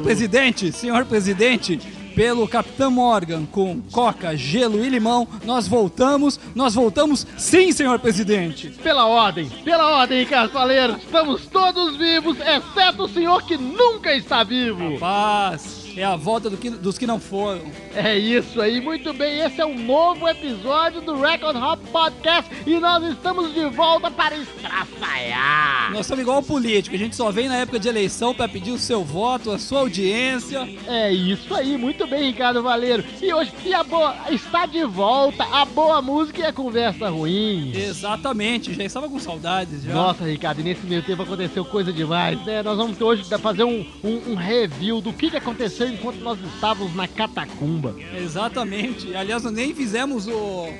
[0.00, 1.76] Senhor presidente, senhor presidente,
[2.16, 8.70] pelo Capitão Morgan com coca, gelo e limão, nós voltamos, nós voltamos sim, senhor presidente.
[8.82, 14.42] Pela ordem, pela ordem, Ricardo Faleiro, estamos todos vivos, exceto o senhor que nunca está
[14.42, 14.98] vivo.
[14.98, 15.79] Paz.
[15.96, 17.62] É a volta do que- dos que não foram.
[17.94, 19.40] É isso aí, muito bem.
[19.40, 24.36] Esse é um novo episódio do Record Hop Podcast e nós estamos de volta para
[24.36, 25.92] estraçaiar.
[25.92, 28.70] Nós somos igual o político, a gente só vem na época de eleição pra pedir
[28.70, 30.60] o seu voto, a sua audiência.
[30.86, 33.04] É isso aí, muito bem, Ricardo Valeiro.
[33.20, 37.72] E hoje, e a boa, está de volta a boa música e a conversa ruim.
[37.74, 39.92] Exatamente, já estava com saudades já.
[39.92, 42.62] Nossa, Ricardo, e nesse meio tempo aconteceu coisa demais, né?
[42.62, 46.94] Nós vamos hoje fazer um, um, um review do que, que aconteceu enquanto nós estávamos
[46.94, 47.94] na catacumba.
[48.16, 49.14] Exatamente.
[49.14, 50.70] Aliás, nós nem fizemos o, o-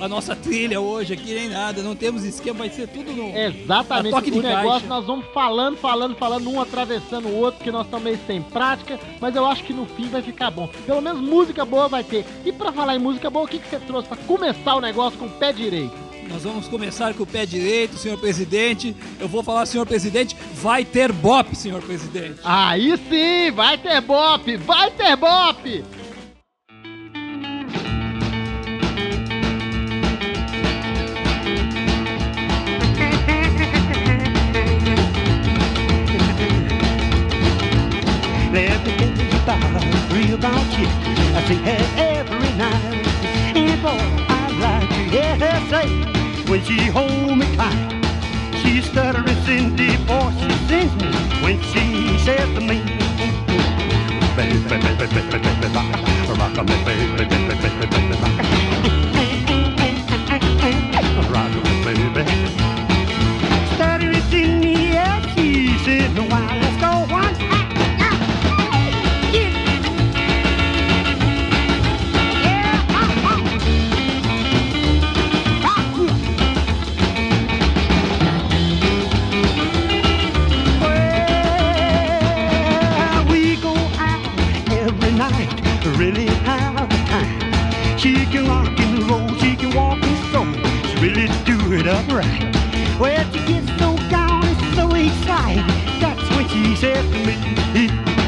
[0.00, 1.82] a nossa trilha hoje aqui, nem nada.
[1.82, 3.36] Não temos esquema, vai ser tudo no.
[3.36, 4.86] Exatamente, toque o de negócio caixa.
[4.86, 8.98] nós vamos falando, falando, falando, um atravessando o outro, que nós estamos meio sem prática,
[9.20, 10.68] mas eu acho que no fim vai ficar bom.
[10.86, 12.24] Pelo menos música boa vai ter.
[12.44, 15.18] E pra falar em música boa, o que, que você trouxe pra começar o negócio
[15.18, 16.11] com o pé direito?
[16.32, 18.96] Nós vamos começar com o pé direito, senhor presidente.
[19.20, 22.40] Eu vou falar, senhor presidente, vai ter bop, senhor presidente.
[22.42, 25.84] Aí sim, vai ter bop, vai ter bop!
[41.94, 43.06] Every night.
[43.54, 46.21] And boy, I like to hear her say
[46.52, 47.90] when she hold me tight.
[48.60, 51.10] She stuttering Cindy before she sings me
[51.42, 52.82] when she says to me.
[54.36, 58.91] Baby, baby, baby, baby, baby, baby, baby, baby, baby,
[91.92, 93.00] do it upright.
[93.00, 95.64] Well, she gets so gone and so excited,
[96.00, 97.34] that's when she says to me,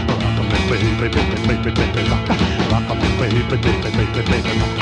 [0.08, 2.28] Rock me, baby, baby, baby, baby, rock,
[2.70, 4.78] rock me, baby, baby, baby, baby, rock.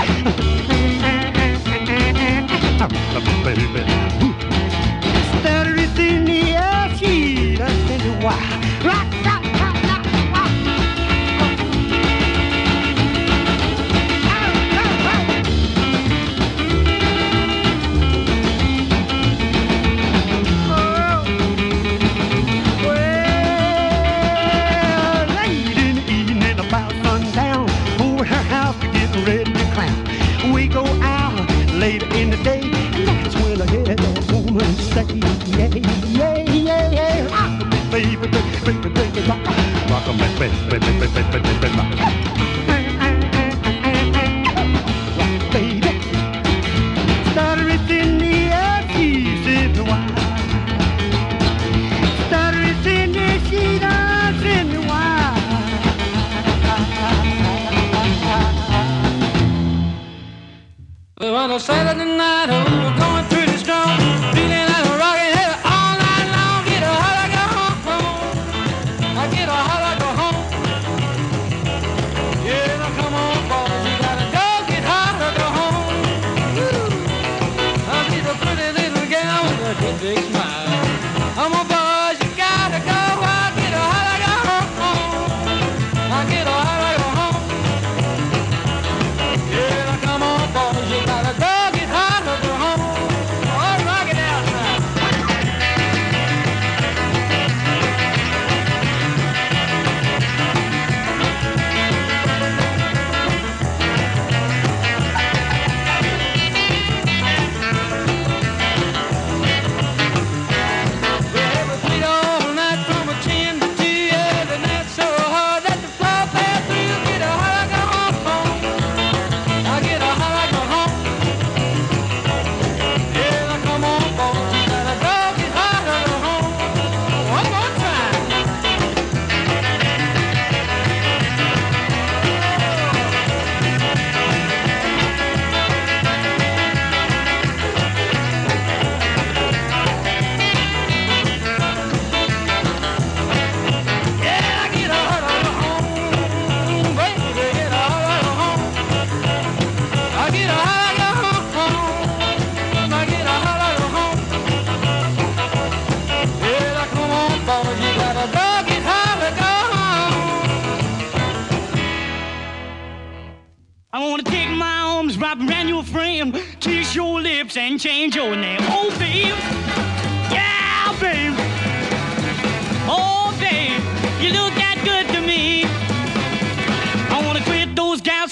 [2.80, 3.80] Rock me, baby.
[4.24, 4.34] Ooh.
[5.40, 8.61] Stutter is in the air, she doesn't know why.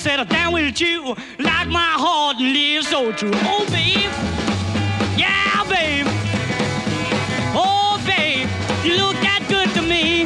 [0.00, 3.30] Settle down with you, like my heart and live so true.
[3.34, 4.10] Oh, babe.
[5.18, 6.06] Yeah, babe.
[7.54, 8.48] Oh, babe.
[8.82, 10.24] You look that good to me.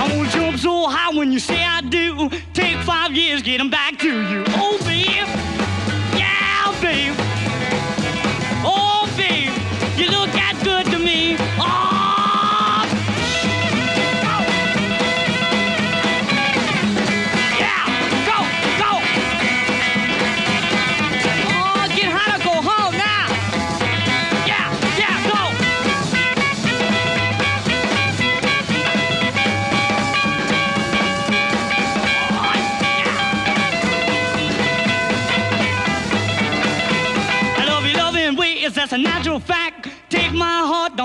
[0.00, 2.30] I wanna jump so high when you say I do.
[2.54, 4.53] Take five years, get 'em back to you.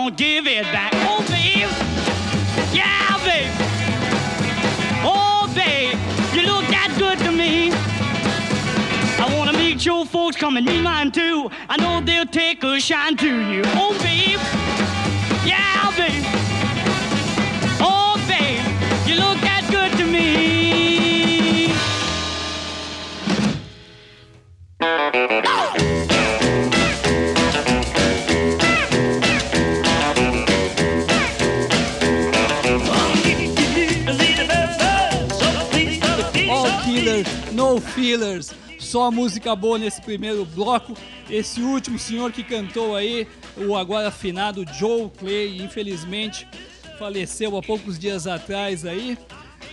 [0.09, 0.91] Don't give it back.
[0.95, 1.69] Oh, babe.
[2.73, 3.51] Yeah, babe.
[5.03, 5.97] Oh, babe.
[6.33, 7.71] You look that good to me.
[9.19, 11.51] I wanna meet your folks, come and meet mine too.
[11.69, 13.61] I know they'll take a shine to you.
[13.75, 14.39] Oh, babe.
[15.45, 16.23] Yeah, babe.
[17.79, 18.65] Oh, babe.
[19.07, 21.73] You look that good to me.
[24.81, 26.18] All
[37.79, 38.51] Fillers.
[38.79, 40.95] Só música boa nesse primeiro bloco.
[41.29, 43.27] Esse último senhor que cantou aí,
[43.57, 46.47] o agora afinado Joe Clay, infelizmente
[46.99, 49.17] faleceu há poucos dias atrás aí,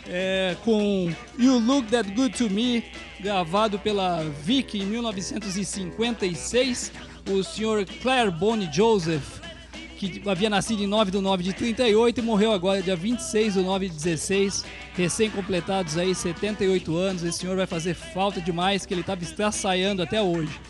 [0.06, 2.85] é, com You Look That Good To Me,
[3.19, 6.93] gravado pela Vicky em 1956.
[7.29, 9.41] O senhor Claire Bonnie Joseph
[9.96, 13.60] que havia nascido em 9 de 9 de 38 e morreu agora dia 26 de
[13.62, 14.64] 9 de 16,
[14.94, 17.25] recém-completados aí 78 anos.
[17.25, 20.60] Esse senhor vai fazer falta demais, que ele estava estraçaiando até hoje.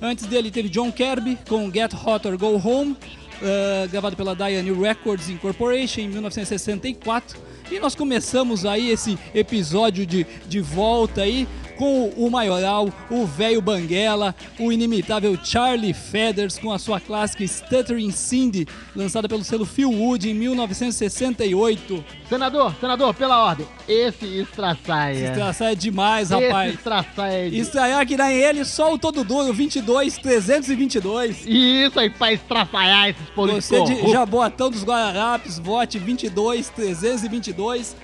[0.00, 2.96] Antes dele teve John Kirby com Get Hot or Go Home,
[3.42, 7.38] ah, gravado pela Diane Records Incorporation em 1964.
[7.70, 11.46] E nós começamos aí esse episódio de, de volta aí
[11.80, 18.10] com o maioral, o velho Banguela, o inimitável Charlie Feathers com a sua clássica Stuttering
[18.10, 22.04] Cindy, lançada pelo selo Phil Wood em 1968.
[22.28, 23.66] Senador, senador, pela ordem.
[23.88, 25.30] Esse estraçaia.
[25.30, 26.74] Estraçaia é demais, Esse rapaz.
[26.74, 27.46] estraçaia.
[27.46, 31.46] é de- Estraiar que nem ele, só o todo duro, 22, 322.
[31.46, 33.64] Isso aí, pra estraçaiar esses políticos.
[33.64, 34.12] Você de.
[34.12, 37.96] Jaboatão dos Guararapes, vote 22, 322.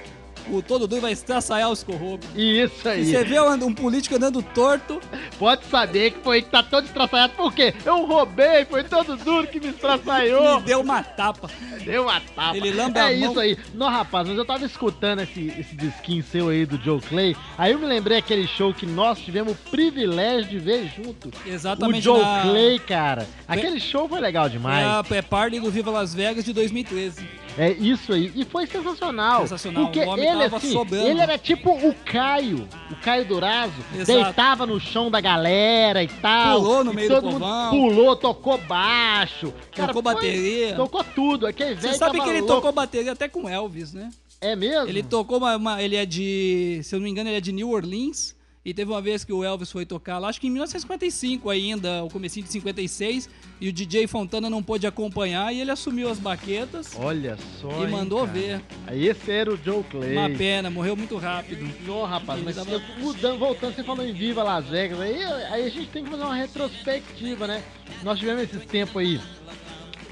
[0.50, 2.28] O todo duro vai estraçaiar os corruptos.
[2.34, 3.04] Isso aí.
[3.04, 5.00] você vê um, um político andando torto,
[5.38, 7.34] Pode saber que foi que tá todo estraçaiado.
[7.34, 7.74] Por quê?
[7.84, 10.60] Eu roubei, foi todo duro que me estraçaiou.
[10.60, 11.50] me deu uma tapa.
[11.84, 12.56] Deu uma tapa.
[12.56, 13.58] Ele lambe é isso aí.
[13.74, 17.36] Não, rapaz, mas eu tava escutando esse, esse disquinho seu aí do Joe Clay.
[17.58, 21.30] Aí eu me lembrei aquele show que nós tivemos o privilégio de ver junto.
[21.46, 23.26] Exatamente O Joe na- Clay, cara.
[23.46, 24.86] Aquele show foi legal É demais.
[24.86, 27.45] a é party do Viva Las Vegas de 2013.
[27.58, 28.30] É isso aí.
[28.34, 29.40] E foi sensacional.
[29.42, 29.84] Sensacional.
[29.84, 31.06] Porque ele, assim, sobrando.
[31.08, 32.68] ele era tipo o Caio.
[32.90, 33.72] O Caio Durazo.
[33.94, 34.06] Exato.
[34.24, 36.60] Deitava no chão da galera e tal.
[36.60, 37.70] Pulou no meio do povão.
[37.70, 39.54] Pulou, tocou baixo.
[39.72, 40.74] Cara, Tocou foi- bateria.
[40.76, 41.46] Tocou tudo.
[41.46, 42.54] Aquele Você sabe que ele louco.
[42.56, 44.10] tocou bateria até com Elvis, né?
[44.38, 44.86] É mesmo?
[44.88, 46.80] Ele tocou uma, uma- Ele é de.
[46.84, 48.35] Se eu não me engano, ele é de New Orleans.
[48.66, 52.02] E teve uma vez que o Elvis foi tocar lá, acho que em 1955 ainda,
[52.02, 53.30] o comecinho de 56,
[53.60, 57.70] e o DJ Fontana não pôde acompanhar e ele assumiu as baquetas Olha só.
[57.70, 58.32] e hein, mandou cara.
[58.32, 58.60] ver.
[58.88, 60.16] Aí esse era o Joe Clay.
[60.16, 61.64] Uma pena, morreu muito rápido.
[61.86, 65.64] Não, rapaz, Ele mas tava- mudando, voltando, você falou em Viva Las Vegas, aí, aí
[65.64, 67.62] a gente tem que fazer uma retrospectiva, né?
[68.02, 69.20] Nós tivemos esses tempos aí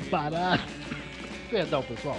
[0.08, 0.64] parados.
[1.50, 2.18] Perdão, pessoal.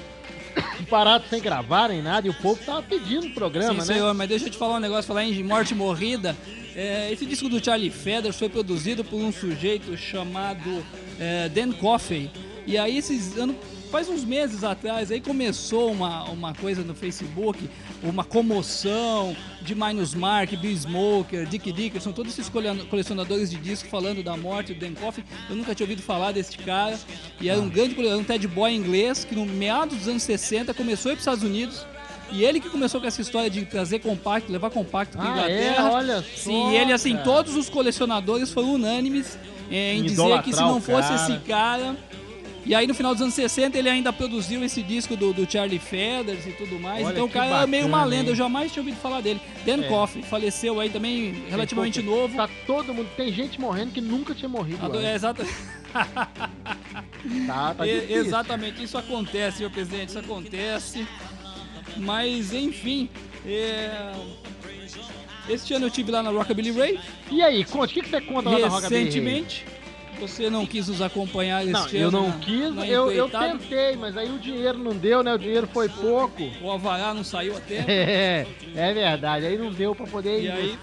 [0.83, 3.95] Parados sem gravar nem nada, e o povo tava pedindo programa, Sim, né?
[3.95, 6.35] senhor, mas deixa eu te falar um negócio, falar em morte morrida.
[6.75, 10.83] É, esse disco do Charlie Feathers foi produzido por um sujeito chamado
[11.19, 12.29] é, Dan Coffey.
[12.67, 13.55] E aí, esses anos,
[13.91, 17.69] faz uns meses atrás, aí começou uma, uma coisa no Facebook,
[18.03, 22.49] uma comoção de Minus Mark, Bill Smoker, Dick Dickerson, todos esses
[22.89, 25.23] colecionadores de disco falando da morte do Dan Coffey.
[25.49, 26.97] Eu nunca tinha ouvido falar desse cara.
[27.39, 30.73] E era um grande colecionador, um Ted Boy inglês, que no meados dos anos 60
[30.73, 31.85] começou a ir para os Estados Unidos
[32.31, 35.87] E ele que começou com essa história de trazer compacto, levar compacto para Ah, Inglaterra.
[35.87, 35.91] é?
[35.91, 37.23] Olha só, Sim, e ele assim, cara.
[37.23, 39.37] todos os colecionadores foram unânimes
[39.69, 41.15] é, em Em dizer que se não fosse cara.
[41.33, 41.95] esse cara.
[42.65, 45.77] E aí no final dos anos 60 ele ainda produziu esse disco do, do Charlie
[45.77, 47.05] Feathers e tudo mais.
[47.05, 48.29] Olha então o cara é meio uma bacana, lenda, hein?
[48.29, 49.39] eu jamais tinha ouvido falar dele.
[49.65, 49.87] Dan É.
[49.87, 52.35] Coffey faleceu aí também relativamente pouco- novo.
[52.35, 53.07] Tá todo mundo.
[53.15, 54.83] Tem gente morrendo que nunca tinha morrido.
[54.83, 55.15] Ado- É,
[57.47, 58.17] Tá, tá E- difícil.
[58.25, 61.07] exatamente, isso acontece, meu presidente, isso acontece.
[61.97, 63.09] Mas, enfim,
[63.45, 64.11] é...
[65.47, 66.99] este ano eu tive lá na Rockabilly Ray,
[67.31, 69.05] E aí, conte, o que, que você conta lá na Rockabilly Ray?
[69.05, 69.65] recentemente.
[70.19, 73.95] Você não quis nos acompanhar este Não, eu não na- quis, na eu, eu tentei,
[73.95, 75.33] mas aí o dinheiro não deu, né?
[75.33, 76.49] O dinheiro foi pouco.
[76.61, 77.85] O Alvará não saiu até.
[77.87, 78.45] É,
[78.75, 80.77] é verdade, aí não deu pra poder E ir aí.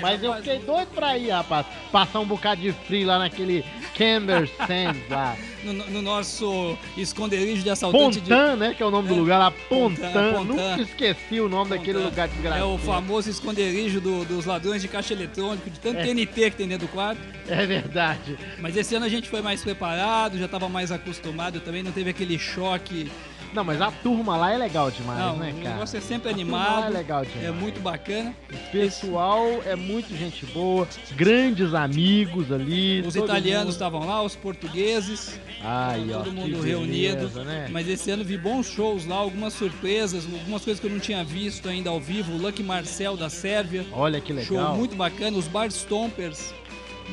[0.00, 1.66] Mas, eu fiquei doido pra ir, rapaz.
[1.92, 3.64] Passar um bocado de frio lá naquele
[3.96, 5.36] Camber Sands lá.
[5.64, 8.28] no, no nosso esconderijo de assaltante de...
[8.30, 8.74] Pontan, né?
[8.74, 9.50] Que é o nome do É, lugar lá.
[9.50, 10.32] Pontan, Pontan.
[10.32, 10.44] Pontan.
[10.76, 12.08] Nunca esqueci o nome daquele Pontan.
[12.08, 12.60] lugar desgraçado.
[12.62, 16.04] É o famoso esconderijo do- dos ladrões de caixa eletrônico, de tanto É.
[16.04, 17.20] TNT que tem dentro do quarto.
[17.48, 18.38] É verdade.
[18.58, 22.10] Mas esse ano a gente foi mais preparado, já estava mais acostumado também, não teve
[22.10, 23.10] aquele choque.
[23.52, 25.74] Não, mas a turma lá é legal demais, Não, né, o cara?
[25.74, 27.44] negócio é sempre A lá animado, É legal demais.
[27.44, 28.34] é muito bacana.
[28.52, 33.00] O pessoal é muito gente boa, grandes amigos ali.
[33.00, 37.44] Os todo italianos mundo- estavam lá, os portugueses, Aí, ó, todo mundo beleza, reunido.
[37.44, 37.68] né?
[37.70, 41.24] Mas esse ano vi bons shows lá, algumas surpresas, algumas coisas que eu não tinha
[41.24, 42.32] visto ainda ao vivo.
[42.32, 44.76] O Lucky Marcel da Sérvia, Olha que show legal.
[44.76, 45.36] muito bacana.
[45.36, 46.54] Os Bar Stompers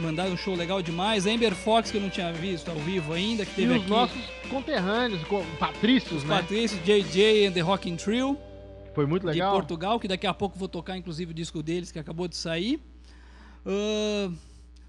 [0.02, 1.26] mandaram um show legal demais.
[1.26, 3.90] Amber Fox, que eu não tinha visto ao vivo ainda, que E teve os aqui.
[3.90, 6.38] nossos conterrâneos, co- patrícios, Os né?
[6.38, 8.38] Patrícios, JJ and the Rocking Trio.
[8.96, 9.52] Foi muito legal.
[9.52, 12.36] de Portugal, que daqui a pouco vou tocar inclusive o disco deles que acabou de
[12.36, 12.80] sair.
[13.66, 14.32] Ah,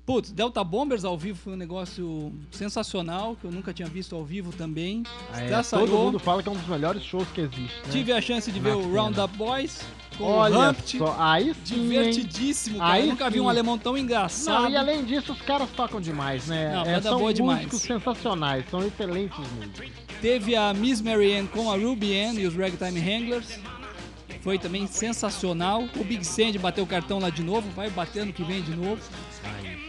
[0.09, 4.25] putz, Delta Bombers ao vivo foi um negócio sensacional, que eu nunca tinha visto ao
[4.25, 5.03] vivo também.
[5.35, 7.77] Ah, é, todo mundo fala que é um dos melhores shows que existe.
[7.85, 7.93] Né?
[7.93, 9.01] Tive a chance de ver Na o cena.
[9.03, 9.83] Roundup Boys
[10.17, 10.97] com Olha o Humpty.
[10.97, 11.83] só, aí sim?
[11.83, 12.93] Divertidíssimo, cara.
[12.95, 13.45] Aí eu nunca vi sim.
[13.45, 14.63] um alemão tão engraçado.
[14.63, 16.73] Não, e além disso, os caras tocam demais, né?
[16.75, 17.59] Não, É, são boa demais.
[17.67, 19.91] músicos sensacionais, são excelentes músicos.
[20.23, 23.61] Teve a Miss Marianne com a Ruby Ann e os Ragtime Wranglers.
[24.41, 25.85] Foi também sensacional.
[25.97, 29.03] O Big Sandy bateu o cartão lá de novo, vai batendo que vem de novo.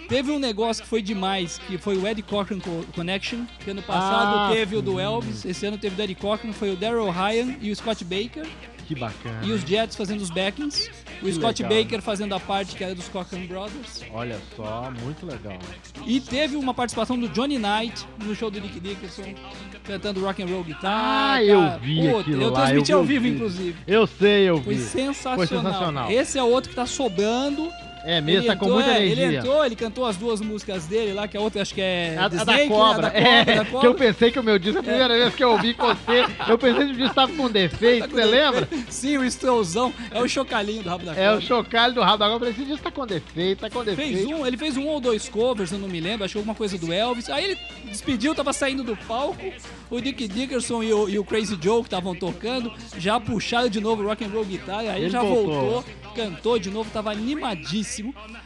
[0.09, 3.81] Teve um negócio que foi demais, que foi o Eddie Cochran Co- Connection, que ano
[3.83, 4.99] passado Ah, teve o do.
[4.99, 8.45] Elvis, esse ano teve o Eddie Cochran, foi o Daryl Ryan e o Scott Baker,
[8.87, 9.39] Que bacana.
[9.43, 10.89] e os Jets fazendo os backings,
[11.21, 11.77] o Que Scott legal.
[11.83, 14.01] Baker fazendo a parte que era dos Cochran Brothers.
[14.11, 15.59] Olha só, muito legal.
[16.07, 19.35] E teve uma participação do Johnny Knight no show do Dick Dickerson,
[19.83, 21.35] cantando rock and roll guitar.
[21.35, 23.35] Ah, eu vi Puta, aquilo Eu lá, transmiti eu ao vi vivo, vídeo.
[23.35, 23.75] inclusive.
[23.85, 24.81] Eu sei, eu Foi vi.
[24.81, 25.37] sensacional.
[25.37, 26.11] Foi sensacional.
[26.11, 27.69] Esse é outro que tá sobrando.
[28.09, 29.25] É mesmo, ele tá com entrou, muita é, energia.
[29.25, 32.15] Ele entrou, ele cantou as duas músicas dele lá, que a outra acho que é.
[32.17, 32.67] A, a da Snake, né?
[32.67, 33.07] cobra.
[33.07, 33.87] A da é, cobra, da que cobra.
[33.87, 36.57] eu pensei que o meu disco, a primeira vez que eu ouvi com você, eu
[36.57, 38.67] pensei que o disco estava com defeito, Tá com você lembra?
[38.89, 39.93] Sim, o Strollzão.
[40.11, 41.37] É o chocalhinho do rabo da É cobra.
[41.37, 42.49] o chocalho do rabo da cobra.
[42.49, 44.17] Esse disco tá com defeito, tá com defeito.
[44.17, 46.55] Fez um, ele fez um ou dois covers, eu não me lembro, acho que alguma
[46.55, 47.29] coisa do Elvis.
[47.29, 49.39] Aí ele despediu, tava saindo do palco.
[49.89, 53.79] O Dick Dickerson e o, e o Crazy Joe que estavam tocando já puxaram de
[53.81, 55.53] novo o rock and roll guitar, aí Ele já voltou.
[55.53, 55.85] voltou,
[56.15, 57.98] cantou de novo, tava animadíssimo.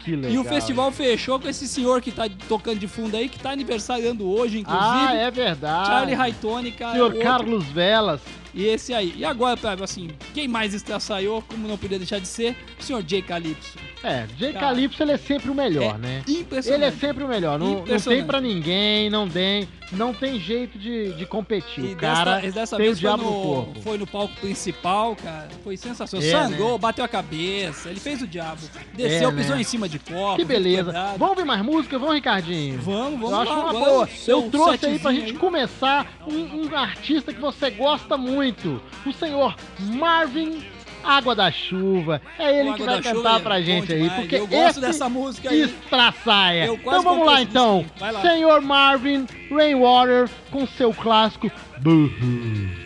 [0.04, 0.32] Que legal.
[0.32, 3.52] E o festival fechou com esse senhor que tá tocando de fundo aí, que tá
[3.52, 4.86] aniversariando hoje, inclusive.
[4.86, 5.88] Ah, é verdade.
[5.88, 6.94] Charlie Raitone, cara.
[6.94, 8.22] Senhor outro- Carlos Velas.
[8.54, 9.14] E esse aí.
[9.18, 13.04] E agora, pra, assim, quem mais estraçaiou, como não podia deixar de ser, o senhor
[13.08, 13.78] Jay Calypso.
[14.04, 16.24] É, Cara, Calypso ele é sempre o melhor, é né?
[16.28, 16.84] Impressionante.
[16.84, 17.58] Ele é sempre o melhor.
[17.58, 21.86] Não, não tem pra ninguém, não tem, não tem jeito de, de competir.
[21.86, 23.82] E o cara dessa, dessa tem o vez foi diabo no no, corpo.
[23.82, 25.48] foi no palco principal, cara.
[25.64, 26.28] Foi sensacional.
[26.28, 26.78] É, Sangrou, né?
[26.80, 28.60] bateu a cabeça, ele fez o diabo.
[28.94, 29.62] Desceu, É, pisou né?
[29.62, 30.36] em cima de copo.
[30.36, 30.84] Que beleza.
[30.86, 31.18] cuidado.
[31.18, 31.98] Vamos ouvir mais música?
[31.98, 32.82] Vamos, Ricardinho?
[32.82, 34.04] Vamos, vamos Eu acho uma boa.
[34.04, 35.38] o seu Eu trouxe aí pra gente aí.
[35.38, 38.43] começar um, um artista que você gosta muito.
[39.06, 40.64] O senhor Marvin
[41.04, 42.22] Água da Chuva.
[42.40, 44.02] É ele O que vai cantar é pra gente aí.
[44.04, 44.20] demais.
[44.22, 45.62] Porque Eu gosto esse dessa música aí.
[45.64, 46.66] estraçaia.
[46.68, 47.86] Então vamos lá então.
[48.00, 48.22] lá.
[48.22, 52.84] Senhor Marvin Rainwater com seu clássico Boohoo.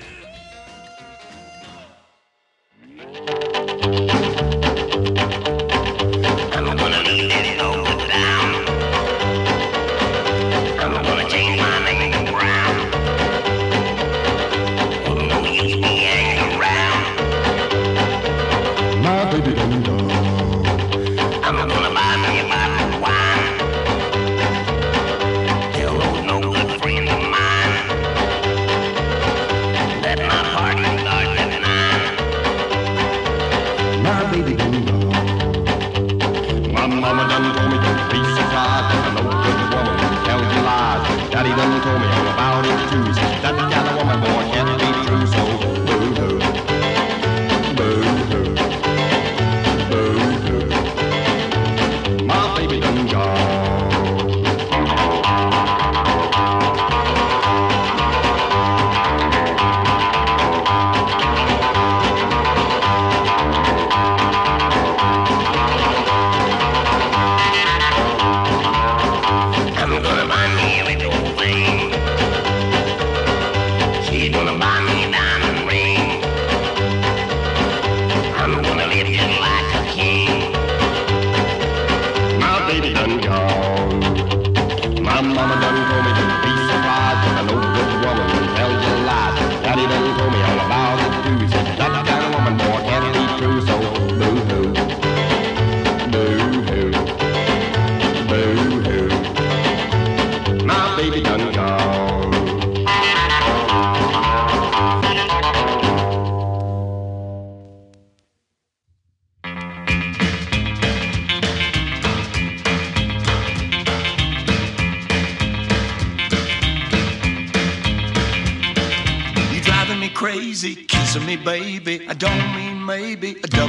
[6.56, 7.57] I'm gonna leave
[41.88, 43.27] told me all about it too.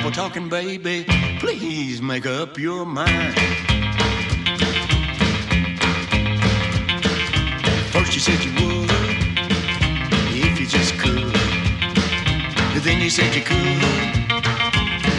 [0.08, 1.04] Double talking, baby.
[1.38, 3.34] Please make up your mind.
[7.90, 8.90] First you said you would,
[10.34, 11.34] if you just could.
[12.82, 13.58] Then you said you could,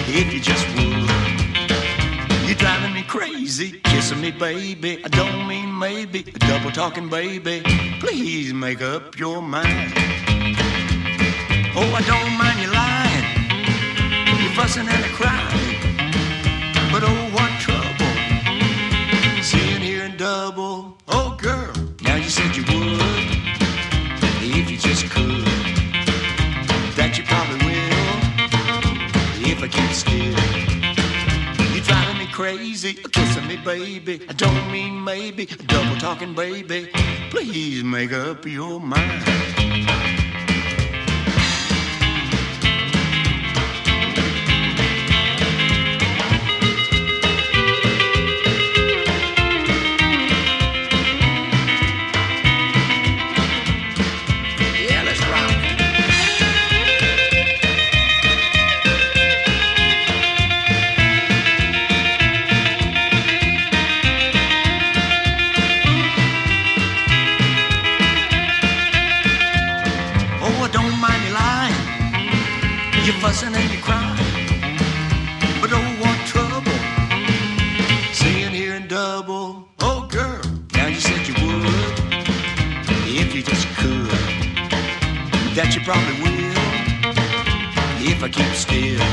[0.08, 2.48] if you just would.
[2.48, 5.04] You're driving me crazy, kissing me, baby.
[5.04, 7.62] I don't mean maybe, double talking, baby.
[8.00, 9.94] Please make up your mind.
[11.76, 12.59] Oh, I don't mind
[14.70, 15.80] fussing and crying.
[16.92, 18.14] But oh, what trouble.
[19.42, 20.98] Seeing here in double.
[21.08, 23.02] Oh, girl, now you said you would.
[24.42, 25.46] If you just could.
[26.98, 28.20] That you probably will.
[29.52, 30.38] If I keep still.
[31.74, 34.22] You're driving me crazy, kissing me, baby.
[34.30, 36.90] I don't mean maybe, double talking, baby.
[37.32, 39.59] Please make up your mind.
[85.70, 86.50] That you probably will.
[88.12, 89.06] If I keep still.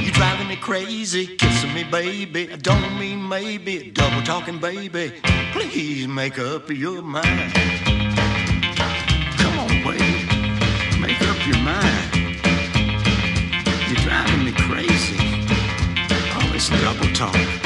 [0.00, 2.52] You're driving me crazy, kissing me, baby.
[2.52, 5.12] I don't mean maybe, double talking, baby.
[5.50, 7.52] Please make up your mind.
[9.40, 12.38] Come on, baby, make up your mind.
[13.88, 15.16] You're driving me crazy.
[16.52, 17.63] This double talk.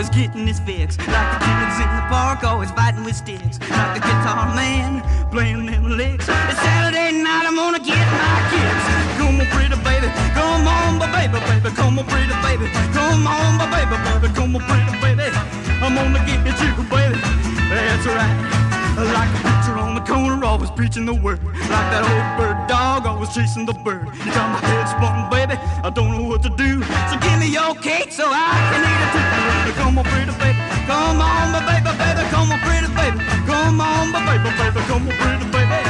[0.00, 0.96] Always getting his fix.
[0.96, 3.60] Like the kids in the park, always fighting with sticks.
[3.68, 6.24] Like the guitar man, playing them licks.
[6.26, 8.86] It's Saturday night, I'm gonna get my kicks.
[9.20, 13.68] Come on, pretty baby, come on, baby, baby, come on, pretty baby, come on, my
[13.68, 15.28] baby, baby, come on, pretty baby.
[15.84, 17.20] I'm gonna get you, baby.
[17.68, 18.60] That's right.
[18.96, 21.44] Like a preacher on the corner, always preaching the word.
[21.44, 24.08] Like that old bird dog, always chasing the bird.
[24.24, 25.60] You got my head spun, baby.
[25.84, 26.82] I don't know what to do.
[27.08, 28.89] So give me your cake so I can
[30.00, 30.58] on, pretty baby.
[30.86, 32.22] Come on, my baby, baby.
[32.30, 33.18] Come on, pretty baby.
[33.46, 34.80] Come on, my baby, baby.
[34.88, 35.80] Come on, pretty baby.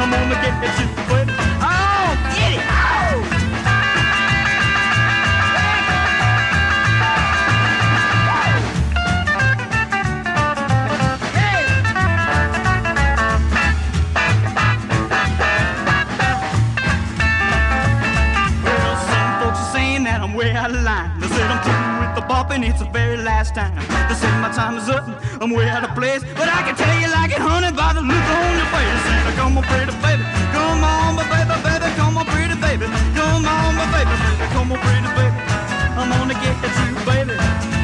[0.00, 1.32] I'm gonna get you, baby.
[1.62, 2.60] Oh, get it.
[2.60, 3.40] Oh.
[22.66, 22.93] It's very
[23.44, 23.74] last time.
[24.08, 25.04] They say my time is up,
[25.42, 26.22] I'm way out of place.
[26.34, 29.36] But I can tell you like it, honey, by the look on your face.
[29.36, 33.74] Come on, pretty baby, come on, my baby, baby, come on, pretty baby, come on,
[33.76, 35.36] my baby, baby, come on, pretty baby.
[35.96, 37.83] I'm gonna get you, baby.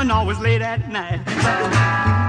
[0.00, 1.20] Prowling always late at night.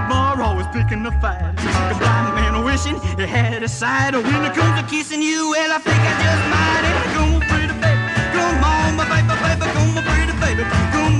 [0.08, 1.40] Bar always picking the fight.
[1.40, 4.14] A blind man wishing he had a sight.
[4.14, 6.84] When it comes to kissing you, well, I think I just might.
[7.14, 8.02] Come on, pretty baby.
[8.36, 9.66] Come on, baby, baby.
[9.72, 10.62] Come on, pretty baby.
[10.92, 11.11] Come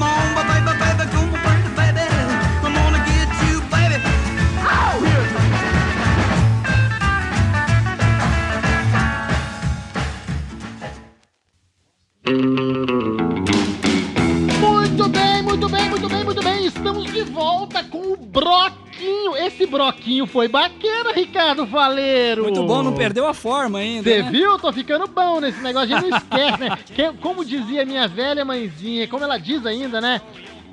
[20.22, 21.12] Broquinho foi baqueira.
[21.12, 22.44] Ricardo Faleiro?
[22.44, 24.08] Muito bom, não perdeu a forma ainda.
[24.08, 24.30] Você né?
[24.30, 24.58] viu?
[24.58, 26.78] Tô ficando bom nesse negócio, a gente não esquece, né?
[26.94, 30.20] Quem- como dizia minha velha mãezinha, como ela diz ainda, né?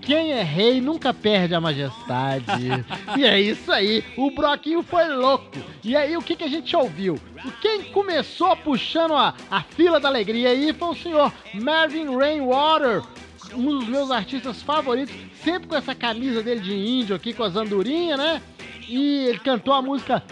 [0.01, 2.45] Quem é rei nunca perde a majestade.
[3.17, 5.51] e é isso aí, o Broquinho foi louco.
[5.83, 7.19] E aí, o que, que a gente ouviu?
[7.61, 13.03] Quem começou puxando a, a fila da alegria aí foi o senhor Marvin Rainwater,
[13.53, 17.55] um dos meus artistas favoritos, sempre com essa camisa dele de índio aqui, com as
[17.55, 18.41] andorinhas, né?
[18.89, 20.23] E ele cantou a música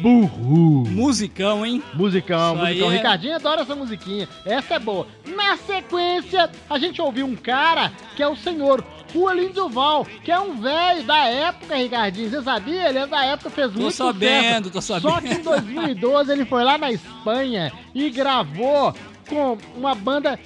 [0.00, 0.84] Burro.
[0.90, 1.82] Musicão, hein?
[1.94, 2.90] Musicão, Isso musicão.
[2.92, 4.28] é- Ricardinho adora essa musiquinha.
[4.44, 5.06] Essa é boa.
[5.34, 10.38] Na sequência, a gente ouviu um cara que é o senhor Julian Duval, que é
[10.38, 12.28] um velho da época, Ricardinho.
[12.28, 12.88] Você sabia?
[12.88, 14.72] Ele é da época, fez Tô muito sabendo, sucesso.
[14.72, 15.28] tô Só sabendo.
[15.34, 18.92] que em 2012 ele foi lá na Espanha e gravou
[19.28, 20.38] com uma banda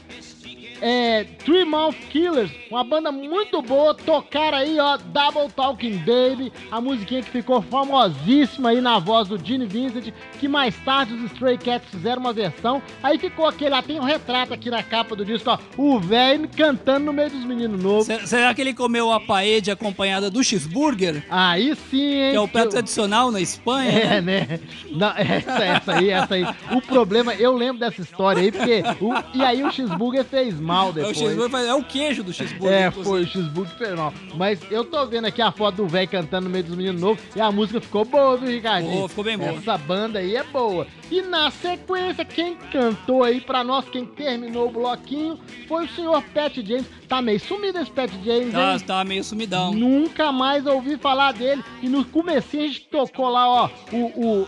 [0.80, 6.80] é, Three Mouth Killers, uma banda muito boa, tocaram aí, ó, Double Talking Baby, a
[6.80, 11.58] musiquinha que ficou famosíssima aí na voz do Gene Vincent, que mais tarde os Stray
[11.58, 15.24] Cats fizeram uma versão, aí ficou aquele, lá tem um retrato aqui na capa do
[15.24, 18.06] disco, ó, o velho cantando no meio dos meninos novos.
[18.06, 21.24] Se- Será que ele comeu a paella acompanhada do cheeseburger?
[21.30, 22.30] Aí sim, hein?
[22.32, 23.90] Que é o prato Eu- tradicional na Espanha?
[23.90, 24.60] É, né?
[24.90, 26.44] Não, essa, essa aí, essa aí.
[26.72, 28.82] O problema, eu lembro dessa história aí, porque.
[29.00, 31.16] o- e aí o cheeseburger fez mal É o, depois.
[31.18, 32.78] cheeseburger, é o queijo do cheeseburger.
[32.78, 34.12] É, foi o cheeseburger fez mal.
[34.36, 37.22] Mas eu tô vendo aqui a foto do velho cantando no meio dos meninos novos
[37.34, 38.92] e a música ficou boa, viu, Ricardinho?
[38.92, 39.50] Boa, ficou bem boa.
[39.52, 40.86] Essa banda aí é boa.
[41.10, 46.22] E na sequência, quem cantou aí pra nós, quem terminou o bloquinho, foi o senhor
[46.34, 46.84] Pat James.
[47.08, 48.80] Tá meio sumido esse Pat James, Tá, hein?
[48.80, 49.72] tá meio sumidão.
[49.72, 51.64] Nunca mais ouvi falar dele.
[51.82, 54.42] E no comecinho a gente tocou lá, ó, o, o,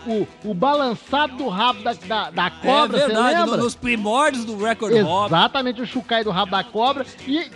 [0.45, 3.57] o, o balançado do rabo da, da, da cobra, é verdade, lembra?
[3.57, 5.27] no- nos primórdios do Record Hop.
[5.27, 7.03] Exatamente, o chucai do rabo da cobra.
[7.27, 7.49] E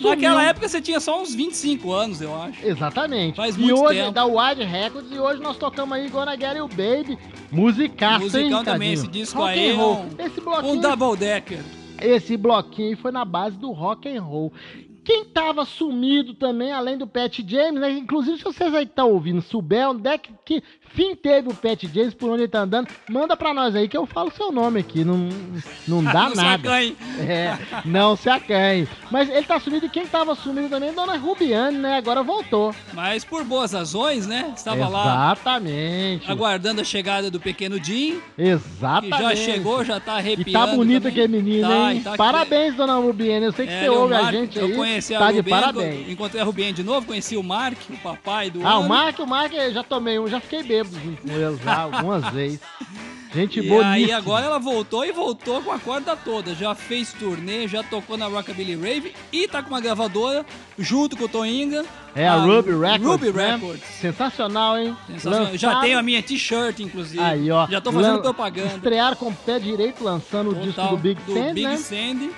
[0.00, 0.10] sumiu.
[0.16, 2.66] Naquela época você tinha só uns 25 anos, eu acho.
[2.66, 3.36] Exatamente.
[3.36, 4.12] Faz e muito hoje tempo.
[4.12, 7.18] da Wide Records e hoje nós tocamos aí Gonna Get You Baby.
[7.50, 9.94] Musicaço, hein, Musicão também, esse disco Rock aí and é roll.
[9.96, 11.60] um- Esse bloquinho, Um double decker.
[12.00, 14.52] esse bloquinho foi na base do rock and roll.
[15.10, 17.90] Quem tava sumido também, além do Pat James, né?
[17.90, 21.82] Inclusive, se vocês aí estão ouvindo, souber onde é que, que fim teve o Pat
[21.92, 24.78] James, por onde ele tá andando, manda pra nós aí que eu falo seu nome
[24.78, 25.04] aqui.
[25.04, 25.28] Não,
[25.88, 26.68] não dá Não se nada.
[26.68, 26.96] acanhe.
[27.18, 28.86] É, não se acanhe.
[29.10, 31.96] Mas ele tá sumido e quem tava sumido também, Dona Rubiane, né?
[31.96, 32.72] Agora voltou.
[32.92, 34.52] Mas por boas razões, né?
[34.56, 36.30] Estava lá Exatamente.
[36.30, 39.18] aguardando a chegada do pequeno Jim, que Exatamente.
[39.22, 40.52] já chegou, já tá E arrepiando.
[40.52, 41.14] tá bonita também.
[41.14, 41.98] que é menina, Tá, hein?
[41.98, 43.46] e tá parabéns, dona Rubiane.
[43.46, 44.70] Eu sei que É, você ouve a gente aí.
[44.70, 46.08] Eu conheci a tá de Rubiane, parabéns.
[46.10, 48.80] encontrei a Rubiane de novo, conheci o Mark, o papai do Ah, ano.
[48.80, 52.24] o Mark, o Mark, já tomei um, já fiquei bêbado junto com ele já algumas
[52.32, 52.60] vezes.
[53.32, 53.86] Gente E bonita.
[53.90, 56.52] aí agora ela voltou e voltou com a corda toda.
[56.52, 60.44] Já fez turnê, já tocou na Rockabilly Rave e tá com uma gravadora
[60.76, 61.84] junto com o Toinga.
[62.12, 63.52] É a Ruby Records, Ruby né?
[63.52, 63.84] Records.
[64.00, 64.96] Sensacional, hein?
[65.06, 65.56] Sensacional.
[65.56, 67.22] Já Lançado- tenho a minha t-shirt, inclusive.
[67.22, 67.68] Aí, ó.
[67.68, 68.74] Já tô fazendo Lan- propaganda.
[68.74, 71.76] Estrearam com o pé direito, lançando o disco Total, do Big Sandy, Big né?
[71.76, 72.30] Sandy.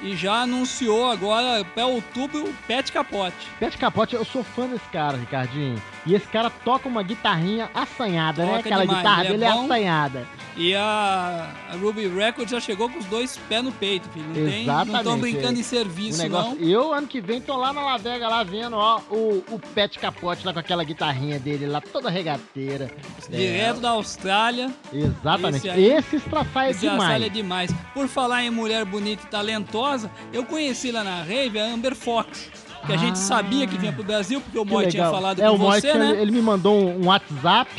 [0.00, 3.48] E já anunciou agora, para outubro, o Pet Capote.
[3.58, 5.80] Pet Capote, eu sou fã desse cara, Ricardinho.
[6.06, 8.48] E esse cara toca uma guitarrinha assanhada, né?
[8.48, 9.64] Toca Aquela demais, guitarra ele é dele é bom.
[9.64, 10.26] assanhada.
[10.56, 14.26] E a, a Ruby Records já chegou com os dois pés no peito, filho.
[14.26, 15.60] Não tem, não estão Exatamente, brincando é.
[15.60, 16.54] em serviço, negócio...
[16.54, 16.68] não.
[16.68, 19.98] Eu, ano que vem, tô lá na La Vega, lá vendo, ó, o, o Pet
[19.98, 22.90] Capote lá com aquela guitarrinha dele lá, toda regateira.
[23.28, 24.70] Direto da Austrália.
[24.92, 25.66] É, exatamente.
[25.66, 27.00] Esse Esse, aí- Esse demais.
[27.00, 27.70] Austrália é demais.
[27.92, 32.50] Por falar em mulher bonita e talentosa, eu conheci lá na Rave a Amber Fox.
[32.86, 34.64] Que a gente sabia que vinha pro Brasil, porque o Ah.
[34.64, 36.20] Moy tinha falado é, com o Moy você, tinha- né?
[36.20, 37.70] Ele me mandou um WhatsApp,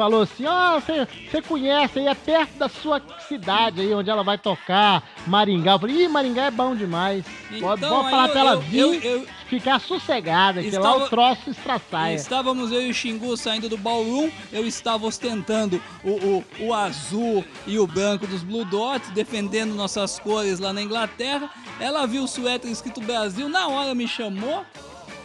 [0.00, 4.24] falou assim, ó, você você conhece aí, é perto da sua cidade aí, onde ela
[4.24, 5.72] vai tocar, Maringá.
[5.72, 7.22] Eu falei, ih, Maringá é bom demais.
[7.60, 10.96] Pode, Então, pode falar aí pra ela eu- vir, eu- eu- ficar sossegada, que lá
[10.96, 12.14] o troço estraçaia.
[12.14, 17.44] Estávamos eu e o Xingu saindo do ballroom, eu estava ostentando o, o, o azul
[17.66, 21.50] e o branco dos Blue Dots, defendendo nossas cores lá na Inglaterra.
[21.78, 24.64] Ela viu o suéter escrito Brasil, na hora me chamou.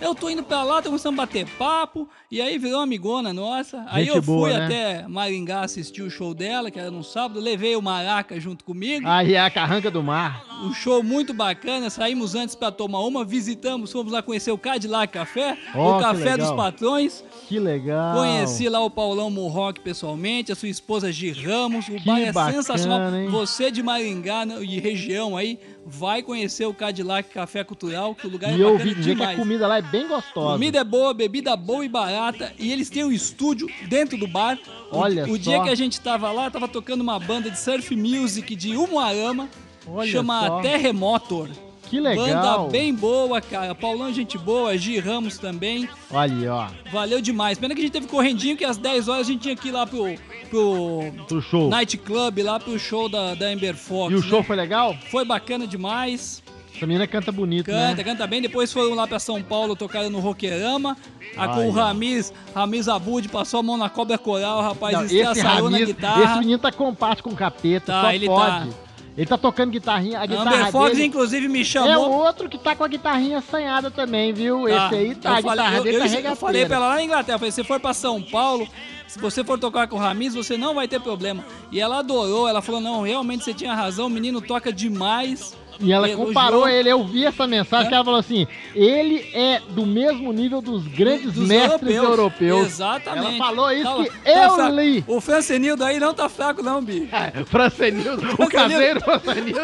[0.01, 3.83] Eu tô indo pra lá, tô começando a bater papo, e aí virou amigona nossa.
[3.87, 4.65] Aí Gente eu boa, fui né?
[4.65, 9.07] até Maringá assistir o show dela, que era no sábado, levei o Maraca junto comigo.
[9.07, 10.43] Aí é a carranca do mar.
[10.63, 15.13] Um show muito bacana, saímos antes pra tomar uma, visitamos, fomos lá conhecer o Cadillac
[15.13, 16.51] Café, Ó, o Café dos.
[16.51, 17.23] Patrões.
[17.47, 18.15] Que legal.
[18.15, 21.87] Conheci lá o Paulão Murrock pessoalmente, a sua esposa Gi Ramos.
[21.87, 23.15] O Que bar é bacana, sensacional.
[23.15, 23.29] hein?
[23.29, 28.29] Você de Maringá né, e região aí, vai conhecer o Cadillac Café Cultural, que o
[28.29, 29.37] lugar E é eu bacana ouvi dizer que demais.
[29.37, 30.53] a comida lá é bem gostosa.
[30.53, 32.51] Comida é boa, bebida boa e barata.
[32.57, 34.57] E eles têm um estúdio dentro do bar.
[34.91, 35.37] O- Olha o, só.
[35.37, 39.47] dia que a gente tava lá, tava tocando uma banda de surf music de Umuarama.
[39.87, 40.61] Olha chama só.
[40.61, 41.49] Terremotor.
[41.89, 42.59] Que legal.
[42.63, 43.73] Banda bem boa, cara.
[43.75, 44.77] Paulão, gente boa.
[44.77, 45.87] Gi Ramos também.
[46.11, 46.67] Olha ó.
[46.91, 47.57] Valeu demais.
[47.57, 49.71] Pena que a gente teve correndinho, que às 10 horas a gente tinha que ir
[49.71, 50.05] lá pro,
[50.49, 51.69] pro Pro show.
[51.69, 54.11] Night Club, lá pro show da, da Amber Fox.
[54.11, 54.27] E o né?
[54.27, 54.95] show foi legal?
[55.11, 56.43] Foi bacana demais.
[56.75, 58.03] Essa menina canta bonito, Canta, né?
[58.03, 58.41] canta bem.
[58.41, 60.97] Depois foram lá pra São Paulo, tocaram no Roqueirama.
[61.37, 65.69] A, com o Ramiz, Ramiz Abud passou a mão na cobra coral, rapaz Não, estraçalhou
[65.69, 66.23] na guitarra.
[66.23, 68.69] esse menino tá compacto com o capeta, Tá, só ele pode.
[68.69, 68.84] tá.
[69.17, 72.09] Ele tá tocando guitarrinha, a guitarra Amber Fox, dele inclusive, me é chamou.
[72.11, 74.67] outro que tá com a guitarrinha assanhada também, viu?
[74.67, 74.87] Tá.
[74.87, 76.87] Esse aí tá, a eu falei, guitarra eu, dele eu, tá eu falei pra ela
[76.89, 78.67] lá na Inglaterra, falei, se for pra São Paulo,
[79.07, 81.45] se você for tocar com o Ramiz, você não vai ter problema.
[81.71, 85.55] E ela adorou, ela falou, não, realmente você tinha razão, o menino toca demais.
[85.79, 87.89] E ela comparou ele, eu vi essa mensagem É.
[87.89, 92.67] que ela falou assim: ele é do mesmo nível dos grandes Dos mestres europeus.
[92.67, 93.25] Exatamente.
[93.27, 94.75] Ela falou isso Tá que Tá eu fraco.
[94.75, 95.03] li.
[95.07, 97.09] O Francenildo aí não tá fraco não, Bi.
[97.47, 99.61] Francenildo, o caseiro Francenildo,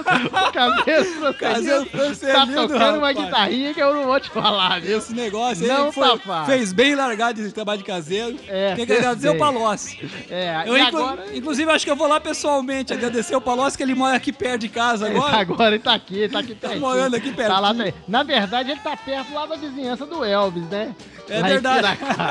[1.30, 4.98] o caseiro Francenildo tá tocando uma guitarrinha que eu não vou te falar, viu?
[4.98, 8.38] Esse negócio Não aí foi, tá fez bem largar de trabalho de caseiro.
[8.48, 9.40] É, Tem que agradecer o bem.
[9.40, 10.00] Palocci.
[10.30, 13.84] É, Eu, inclu- agora, Inclusive, acho que eu vou lá pessoalmente agradecer o Palocci, que
[13.84, 15.38] ele mora aqui perto de casa ele agora.
[15.38, 16.82] agora ele tá aqui, tá aqui pertinho.
[16.82, 17.74] morando aqui Tá lá,
[18.08, 20.94] na verdade, ele tá perto lá da vizinhança do Elvis, né?
[21.30, 21.88] É Lá verdade.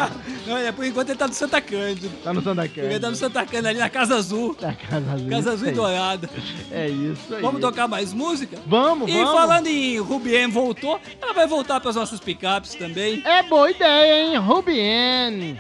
[0.47, 2.11] Não, é, por enquanto ele tá no Santa Cândido.
[2.23, 3.11] Tá no Santa Ele tá Cândida.
[3.11, 4.55] no Santa Cândido, ali na Casa Azul.
[4.55, 5.31] Tá, Casa Azul.
[5.31, 5.73] Casa Azul e.
[5.73, 6.31] Dourada.
[6.71, 7.41] É isso aí.
[7.41, 8.59] Vamos tocar mais música?
[8.67, 9.33] Vamos, E vamos.
[9.33, 13.23] falando em Rubien voltou, ela vai voltar para as nossas picapes também.
[13.25, 14.37] É boa ideia, hein?
[14.37, 15.57] Rubien.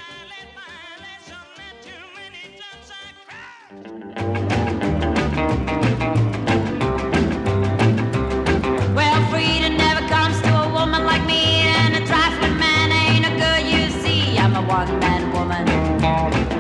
[16.10, 16.59] Woman, and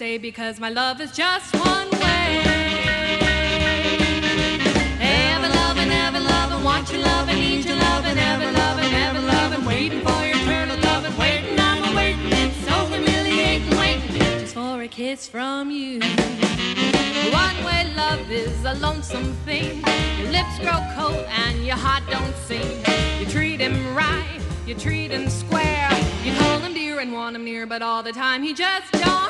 [0.00, 2.40] say, because my love is just one way.
[4.98, 9.20] Ever loving, ever loving, want your love and need your love and ever loving, ever
[9.20, 12.32] loving, waiting for your turn of love and waiting, I'm waiting.
[12.32, 16.00] It's so humiliating, waiting just for a kiss from you.
[17.44, 19.84] One way love is a lonesome thing.
[20.18, 22.70] Your lips grow cold and your heart don't sing.
[23.20, 25.90] You treat him right, you treat him square.
[26.24, 29.29] You call him dear and want him near, but all the time he just don't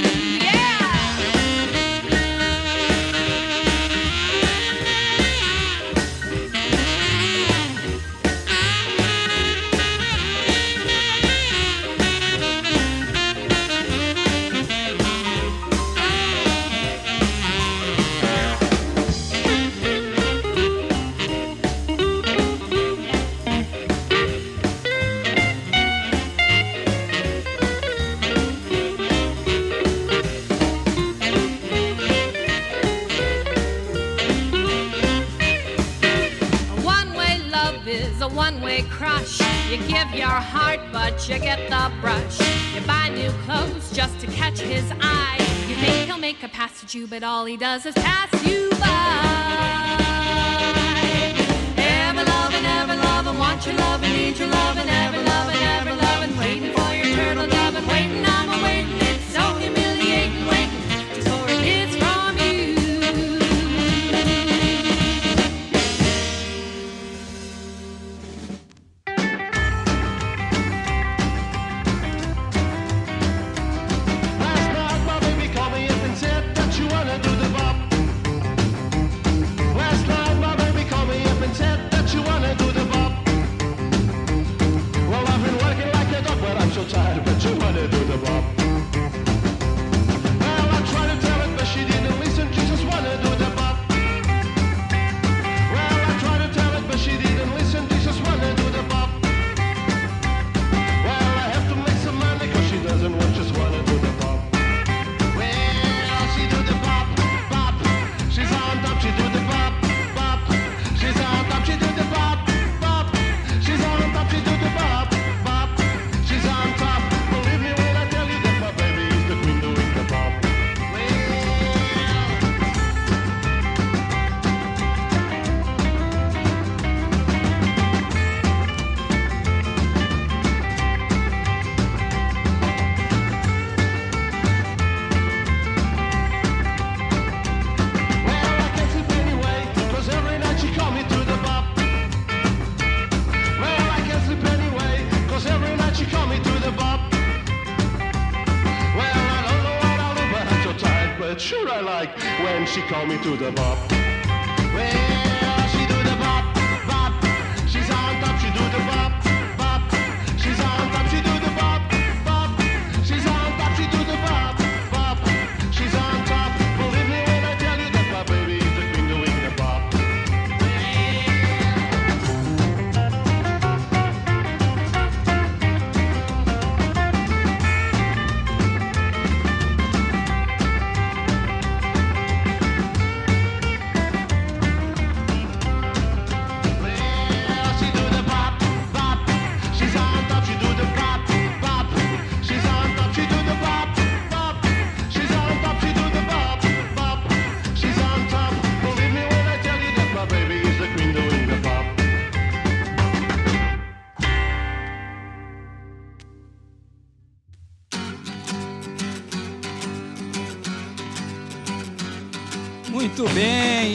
[46.93, 48.87] you, but all he does is pass you by.
[51.77, 54.70] Ever loving, ever loving, want your loving, need your loving,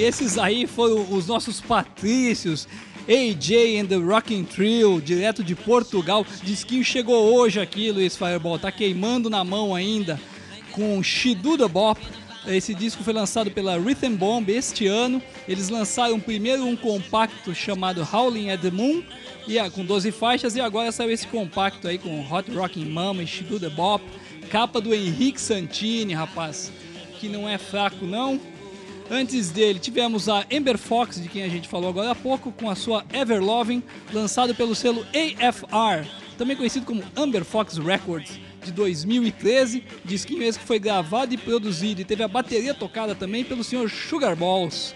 [0.07, 2.69] esses aí foram os nossos patrícios.
[3.09, 6.25] AJ and the Rocking Trio, direto de Portugal.
[6.43, 8.59] Disquinho chegou hoje aqui, Luiz Fireball.
[8.59, 10.21] Tá queimando na mão ainda
[10.73, 12.01] com She Do The Bop.
[12.47, 15.21] Esse disco foi lançado pela Rhythm Bomb este ano.
[15.49, 19.03] Eles lançaram primeiro um compacto chamado Howling at the Moon,
[19.49, 23.23] e, ah, com 12 faixas, e agora saiu esse compacto aí com Hot Rocking Mama
[23.23, 24.05] e She Do The Bop.
[24.51, 26.73] Capa do Henrique Santini, rapaz,
[27.19, 28.41] que não é fraco não.
[29.11, 32.69] Antes dele, tivemos a Amber Fox, de quem a gente falou agora há pouco, com
[32.69, 33.81] a sua Ever Loving,
[34.13, 39.85] lançado pelo selo AFR, também conhecido como Amber Fox Records, de 2013.
[40.05, 43.89] Disquinho esse que foi gravado e produzido e teve a bateria tocada também pelo senhor
[43.89, 44.93] Sugar Balls.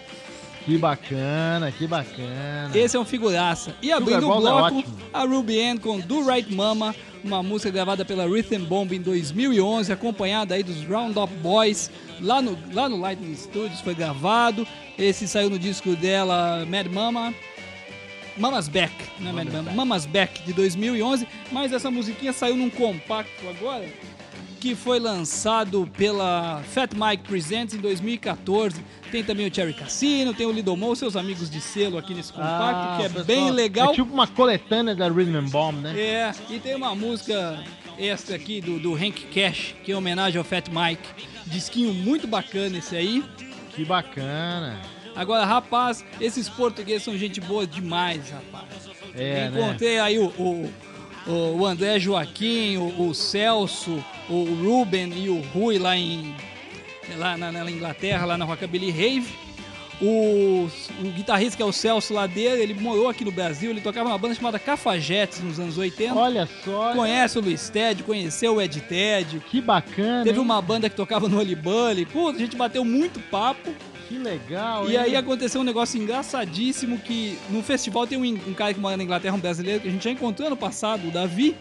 [0.65, 2.71] Que bacana, que bacana.
[2.75, 3.75] Esse é um figuraça.
[3.81, 4.97] E abrindo o é bloco, ótimo.
[5.11, 9.91] a Ruby Ann com Do Right Mama, uma música gravada pela Rhythm Bomb em 2011,
[9.91, 11.89] acompanhada aí dos Roundup Boys,
[12.19, 14.67] lá no, lá no Lightning Studios foi gravado.
[14.99, 17.33] Esse saiu no disco dela, Mad Mama.
[18.37, 19.71] Mama's Back, não é Mad Mama?
[19.71, 23.85] Mama's Back de 2011, mas essa musiquinha saiu num compacto agora
[24.61, 28.79] que foi lançado pela Fat Mike Presents em 2014.
[29.11, 32.97] Tem também o Cherry Cassino, tem o Lidomou, seus amigos de selo aqui nesse compacto,
[32.97, 33.89] que é Ah, pessoal, bem legal.
[33.89, 35.99] É tipo uma coletânea da Rhythm and Bomb, né?
[35.99, 37.59] É, e tem uma música
[37.97, 41.09] extra aqui do, do Hank Cash, que é homenagem ao Fat Mike.
[41.47, 43.25] Disquinho muito bacana esse aí.
[43.75, 44.79] Que bacana.
[45.15, 48.89] Agora, rapaz, esses portugueses são gente boa demais, rapaz.
[49.15, 49.59] É, né?
[49.59, 50.71] Encontrei aí o, o,
[51.27, 56.35] o André Joaquim, o, o Celso, o Ruben e o Rui lá em
[57.17, 59.41] lá na, na Inglaterra, lá na Rockabilly Rave.
[60.01, 60.67] O,
[60.99, 64.17] o guitarrista que é o Celso Ladeira, ele morou aqui no Brasil, ele tocava uma
[64.17, 66.15] banda chamada Cafajetes nos anos 80.
[66.15, 66.93] Olha só.
[66.93, 69.39] Conhece o Luiz Ted, conheceu o Ed Ted.
[69.41, 70.23] Que bacana.
[70.23, 70.43] Teve hein?
[70.43, 72.07] uma banda que tocava no Oli Bully.
[72.07, 73.71] Pô, a gente bateu muito papo.
[74.11, 74.97] Que legal, E hein?
[74.97, 79.03] aí aconteceu um negócio engraçadíssimo que no festival tem um, um cara que mora na
[79.03, 81.55] Inglaterra, um brasileiro, que a gente já encontrou ano passado, o Davi.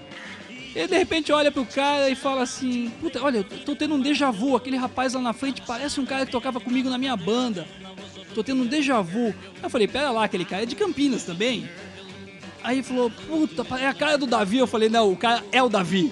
[0.75, 4.01] Ele de repente olha pro cara e fala assim: Puta, olha, eu tô tendo um
[4.01, 4.57] déjà vu.
[4.57, 7.67] Aquele rapaz lá na frente parece um cara que tocava comigo na minha banda.
[8.35, 9.27] Tô tendo um déjà vu.
[9.29, 11.69] Aí eu falei: Pera lá, aquele cara é de Campinas também.
[12.63, 14.59] Aí ele falou: Puta, é a cara do Davi.
[14.59, 16.11] Eu falei: Não, o cara é o Davi.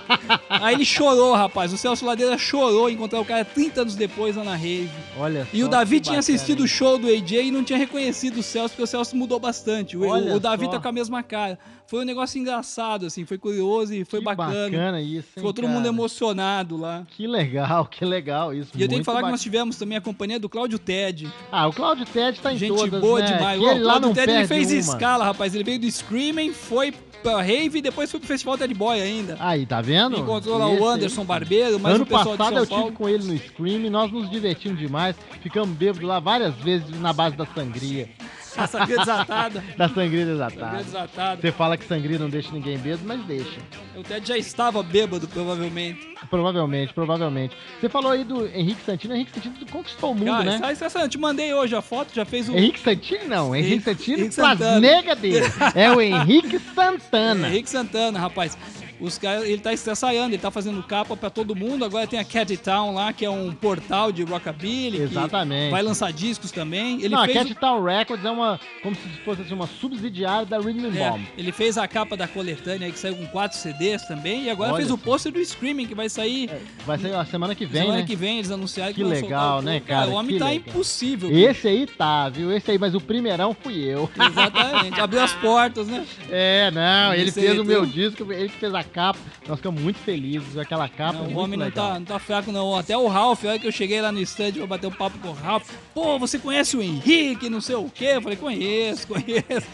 [0.48, 1.72] Aí ele chorou, rapaz.
[1.72, 4.90] O Celso Ladeira chorou em encontrar o cara 30 anos depois lá na Rave.
[5.18, 7.78] Olha E o Davi que tinha bacana, assistido o show do AJ e não tinha
[7.78, 9.96] reconhecido o Celso, porque o Celso mudou bastante.
[9.96, 10.72] O, Olha o Davi só.
[10.72, 11.58] tá com a mesma cara.
[11.86, 14.70] Foi um negócio engraçado, assim, foi curioso e foi Que bacana.
[14.70, 15.74] bacana isso, hein, Ficou todo cara?
[15.76, 17.02] mundo emocionado lá.
[17.08, 18.70] Que legal, que legal isso.
[18.76, 19.32] E eu tenho que falar que bacana.
[19.32, 21.28] nós tivemos também a companhia do Cláudio Ted.
[21.50, 23.26] Ah, o Claudio Ted tá em Gente todas, boa né?
[23.32, 23.58] demais.
[23.60, 24.78] Que o lá Cláudio Ted ele fez uma.
[24.78, 25.52] escala, rapaz.
[25.52, 29.36] Ele veio do Screaming, foi pra Rave e depois foi pro Festival Ted Boy ainda.
[29.38, 30.16] Aí, tá vendo?
[30.16, 30.94] Encontrou lá Esse o aí.
[30.94, 34.10] Anderson Barbeiro, mais ano o pessoal passado eu tive com ele no Scream e nós
[34.10, 35.16] nos divertimos demais.
[35.42, 38.08] Ficamos bêbados lá várias vezes na base da sangria.
[38.56, 39.64] A sangria desatada.
[39.76, 40.76] da sangria Sangria desatada.
[40.78, 41.40] desatada.
[41.40, 43.58] Você fala que sangria não deixa ninguém bêbado, mas deixa.
[43.96, 46.08] O Ted já estava bêbado, provavelmente.
[46.28, 47.56] Provavelmente, provavelmente.
[47.80, 49.14] Você falou aí do Henrique Santino.
[49.14, 50.58] Henrique Santino conquistou o mundo, Cara, né?
[50.58, 51.04] sai estressante.
[51.04, 52.52] Eu te mandei hoje a foto, já fez o.
[52.56, 54.80] Henrique Santino não, Henrique, Henrique- Santino Henrique Santana.
[54.80, 55.46] negas dele.
[55.74, 57.48] É o Henrique Santana.
[57.48, 58.56] Henrique Santana, rapaz.
[59.00, 61.84] Os caras, ele tá ensaiando, ele tá fazendo capa pra todo mundo.
[61.84, 64.98] Agora tem a Cat Town lá, que é um portal de rockabilly.
[65.02, 65.70] Exatamente.
[65.70, 66.98] vai lançar discos também.
[67.02, 70.44] Ele não, fez a Cat Town Records é uma, como se fosse assim, uma subsidiária
[70.46, 71.22] da Rhythm and É, Bomb.
[71.38, 74.44] ele fez a capa da coletânea que saiu com quatro CDs também.
[74.44, 76.50] E agora Olha fez o pôster do Screaming, que vai sair
[76.86, 78.04] Vai ser a semana que vem, semana né?
[78.06, 78.38] que vem.
[78.38, 80.10] Eles anunciaram que, Que legal, né, Cara, cara?
[80.10, 80.68] o homem tá legal.
[80.68, 81.30] impossível.
[81.30, 82.52] Esse aí tá, viu?
[82.52, 84.10] Esse aí, mas o primeirão fui eu.
[84.14, 86.04] Exatamente, abriu as portas, né?
[86.32, 89.18] É, não, ele fez o meu tu- disco, ele que fez a capa.
[89.46, 91.18] Nós ficamos muito felizes aquela capa.
[91.20, 91.92] Não, é o homem não legal.
[91.92, 92.76] tá, não tá fraco, não.
[92.76, 95.18] Até o Ralph, a hora que eu cheguei lá no estande pra bater um papo
[95.18, 98.12] com o Ralph, pô, você conhece o Henrique, não sei o quê?
[98.14, 99.66] Eu falei, conheço, conheço.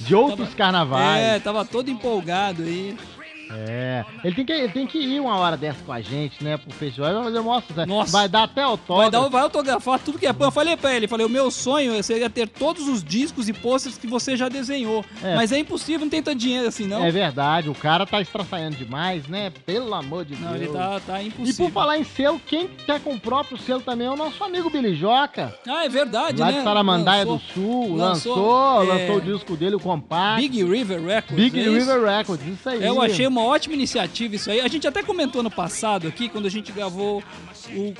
[0.00, 1.22] De outros carnavais.
[1.22, 2.96] É, tava todo empolgado aí.
[3.52, 6.56] É, ele tem, que, ele tem que ir uma hora dessa com a gente, né,
[6.56, 7.12] pro festival.
[7.14, 8.12] Vai fazer mostra, Nossa.
[8.12, 8.96] vai dar até autógrafo.
[9.02, 10.48] Vai, dar, vai autografar tudo que é pão.
[10.48, 13.98] Eu falei pra ele, falei, o meu sonho seria ter todos os discos e posters
[13.98, 15.04] que você já desenhou.
[15.22, 15.34] É.
[15.34, 17.04] Mas é impossível, não tem tanto dinheiro assim, não.
[17.04, 19.50] É verdade, o cara tá estraçaiando demais, né?
[19.66, 20.62] Pelo amor de Não, Deus.
[20.62, 21.66] ele tá, tá E impossível.
[21.66, 24.70] por falar em selo, quem quer com o próprio selo também é o nosso amigo
[24.70, 25.54] Billy Joca.
[25.68, 26.58] Ah, é verdade, Lá né?
[26.58, 30.40] de Saramandaia Lançou- do Sul, lançou, lançou, é, lançou o disco dele, o compacto.
[30.40, 31.36] Big River Records.
[31.36, 31.62] Big é?
[31.64, 32.84] River Records, isso aí.
[32.84, 34.60] Eu achei uma ótima iniciativa isso aí.
[34.60, 37.22] A gente até comentou no passado aqui, quando a gente gravou
[37.76, 37.94] o.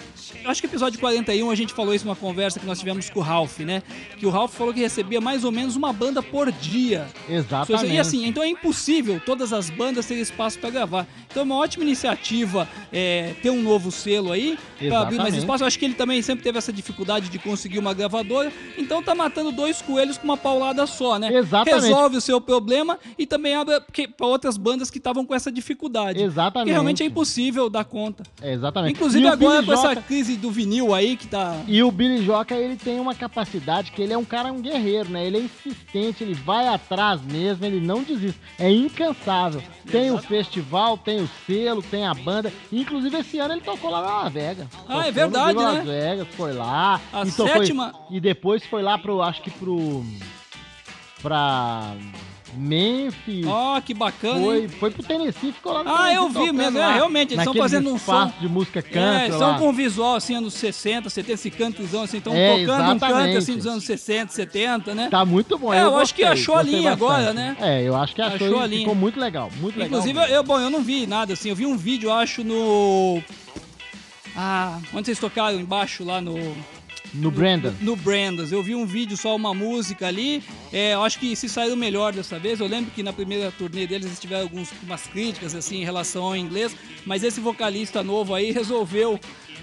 [0.45, 3.23] Acho que episódio 41 a gente falou isso numa conversa que nós tivemos com o
[3.23, 3.83] Ralph, né?
[4.19, 7.07] Que o Ralph falou que recebia mais ou menos uma banda por dia.
[7.29, 7.95] Exatamente.
[7.95, 11.07] E assim, então é impossível todas as bandas terem espaço para gravar.
[11.31, 15.63] Então é uma ótima iniciativa é, ter um novo selo aí para abrir mais espaço.
[15.63, 18.53] Eu acho que ele também sempre teve essa dificuldade de conseguir uma gravadora.
[18.77, 21.33] Então tá matando dois coelhos com uma paulada só, né?
[21.33, 21.83] Exatamente.
[21.83, 23.81] Resolve o seu problema e também abre
[24.17, 26.23] para outras bandas que estavam com essa dificuldade.
[26.23, 26.53] Exatamente.
[26.53, 28.25] Porque realmente é impossível dar conta.
[28.41, 28.95] É, exatamente.
[28.95, 31.63] Inclusive agora Com essa Joca- crise do vinil aí que tá.
[31.67, 35.09] E o Billy Joca, ele tem uma capacidade que ele é um cara, um guerreiro,
[35.11, 35.27] né?
[35.27, 38.39] Ele é insistente, ele vai atrás mesmo, ele não desiste.
[38.59, 39.63] É incansável.
[39.91, 42.53] Tem o festival, tem o selo, tem a banda.
[42.73, 44.67] Inclusive, esse ano ele tocou lá na Las Vegas.
[44.75, 45.65] Ah, Tocou é verdade, né?
[45.65, 47.01] Las Vegas, foi lá.
[47.13, 50.05] A e tocou- sétima- E depois foi lá pro, acho que pro...
[51.23, 51.95] Pra
[52.55, 53.47] Memphis.
[53.47, 54.41] Ó, que bacana.
[54.41, 54.69] Foi, hein?
[54.69, 57.93] foi pro Tennessee, ficou lá no Ah, eu vi mesmo, é, realmente, eles estão fazendo
[57.93, 58.33] um som.
[58.41, 62.03] de música É, country eles estão com um visual assim, anos 60, 70, esse cantozão
[62.03, 63.37] assim, estão É, tocando um canto exatamente.
[63.39, 65.09] assim dos anos 60, 70, né?
[65.11, 65.73] Tá muito bom.
[65.73, 67.03] É, eu acho que achou a linha bastante.
[67.05, 67.57] agora, né?
[67.61, 68.81] É, eu acho que achou, Achou a linha.
[68.81, 69.87] ficou muito legal, muito legal.
[69.99, 70.35] Inclusive, mesmo.
[70.35, 73.23] eu, bom, eu não vi nada assim, eu vi um vídeo, eu acho, no.
[74.37, 76.35] Ah, onde vocês tocaram embaixo lá no.
[77.13, 77.73] No Brandon.
[77.81, 78.53] No Brandas.
[78.53, 80.43] Eu vi um vídeo, só uma música ali.
[80.73, 82.61] É, eu acho que se saíram melhor dessa vez.
[82.61, 86.37] Eu lembro que na primeira turnê deles eles tiveram algumas críticas assim em relação ao
[86.37, 89.19] inglês, mas esse vocalista novo aí resolveu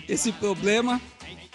[0.08, 1.02] esse problema.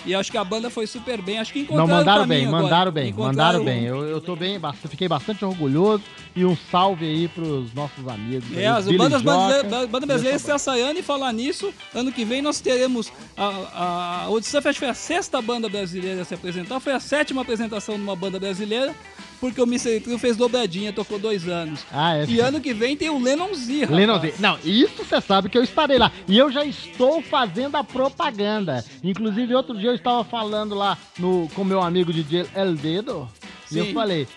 [0.04, 1.38] E acho que a banda foi super bem.
[1.38, 2.62] Acho que Não, encontraram mandaram o bem, agora.
[2.62, 3.84] mandaram bem, mandaram bem.
[3.84, 6.02] Eu, eu tô bem, fiquei bastante orgulhoso
[6.34, 8.44] e um salve aí pros nossos amigos.
[8.56, 9.36] aí, É, as Billy bandas Joca.
[9.36, 11.72] brasileiras, banda brasileira está ensaiando e falar nisso.
[11.94, 13.12] Ano que vem nós teremos.
[13.36, 17.00] A, a, a Audição Fest foi a sexta banda brasileira a se apresentar, foi a
[17.00, 18.94] sétima apresentação de uma banda brasileira,
[19.42, 19.98] porque o Mr.
[19.98, 21.84] Trio fez dobradinha, tocou dois anos.
[21.90, 22.26] Ah, é.
[22.26, 23.98] E ano que vem tem o Lennon Z, rapaz.
[23.98, 24.34] Lennon Z.
[24.38, 26.12] Não, isso você sabe que eu estarei lá.
[26.28, 28.84] E eu já estou fazendo a propaganda.
[29.02, 33.28] Inclusive, outro dia eu estava falando lá no, com meu amigo DJ El Dedo.
[33.72, 33.92] E eu Sim.
[33.92, 34.28] falei: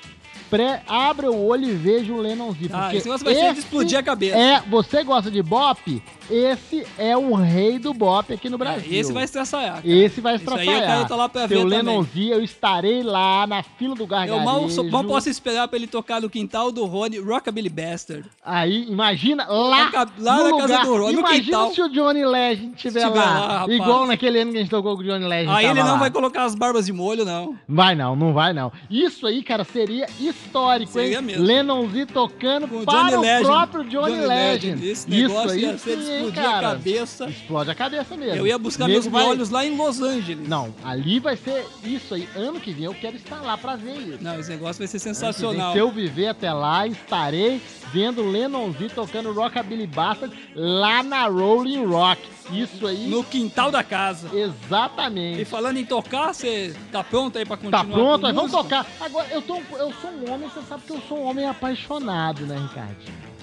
[0.56, 2.70] pré, abra o olho e veja o Lennonzinho.
[2.74, 4.38] Ah, esse negócio vai ser de explodir a cabeça.
[4.38, 6.02] É, você gosta de bop?
[6.30, 8.88] Esse é o rei do bop aqui no Brasil.
[8.92, 9.82] Esse vai cara.
[9.84, 11.66] Esse vai Isso aí eu quero tá lá pra Seu ver.
[11.66, 14.46] Lennonzinho, eu estarei lá na fila do Eu gargarejo.
[14.46, 18.28] mal, só- mal posso esperar pra ele tocar no quintal do Rony Rockabilly Bastard.
[18.44, 20.68] Aí, imagina, lá, lá no na lugar.
[20.68, 21.74] casa do Rony, no Imagina quintal.
[21.74, 23.66] se o Johnny Legend estiver lá.
[23.66, 25.52] lá, igual naquele ano que a gente tocou com o Johnny Legend.
[25.56, 25.98] Aí ele não lá.
[25.98, 27.56] vai colocar as barbas de molho, não.
[27.68, 28.72] Vai não, não vai não.
[28.90, 30.08] Isso aí, cara, seria
[30.46, 31.24] histórico, Seria hein?
[31.24, 31.44] mesmo.
[31.44, 33.46] Lennonzinho tocando Com o para Johnny o Legend.
[33.46, 34.88] próprio Johnny, Legend.
[34.90, 37.30] Esse Isso negócio aí ia ser explodir a cabeça.
[37.30, 38.36] Explode a cabeça mesmo.
[38.36, 40.48] Eu ia buscar Nego meus vai- olhos lá em Los Angeles.
[40.48, 42.28] Não, ali vai ser isso aí.
[42.36, 44.18] Ano que vem eu quero estar lá pra ver isso.
[44.22, 45.74] Não, esse negócio vai ser sensacional.
[45.74, 47.62] Se eu viver até lá, estarei
[47.94, 52.22] vendo Lennonzinho tocando Rockabilly Bastard lá na Rolling Rock.
[52.52, 53.08] Isso aí.
[53.08, 54.30] No quintal da casa.
[54.38, 55.42] Exatamente.
[55.42, 57.84] E falando em tocar, você tá pronto aí pra continuar?
[57.84, 58.86] Tá pronto, aí vamos tocar.
[59.02, 62.46] Agora, eu, tô, eu sou um homem, você sabe que eu sou um homem apaixonado,
[62.46, 63.36] né, Ricardinho?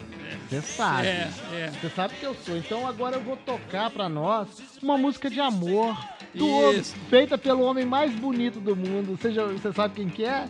[0.49, 1.07] Você sabe.
[1.07, 1.73] É, é.
[1.81, 2.57] Você sabe que eu sou.
[2.57, 4.49] Então agora eu vou tocar pra nós
[4.83, 5.97] uma música de amor.
[6.35, 9.17] Do homem, feita pelo homem mais bonito do mundo.
[9.17, 10.47] Você, já, você sabe quem que é?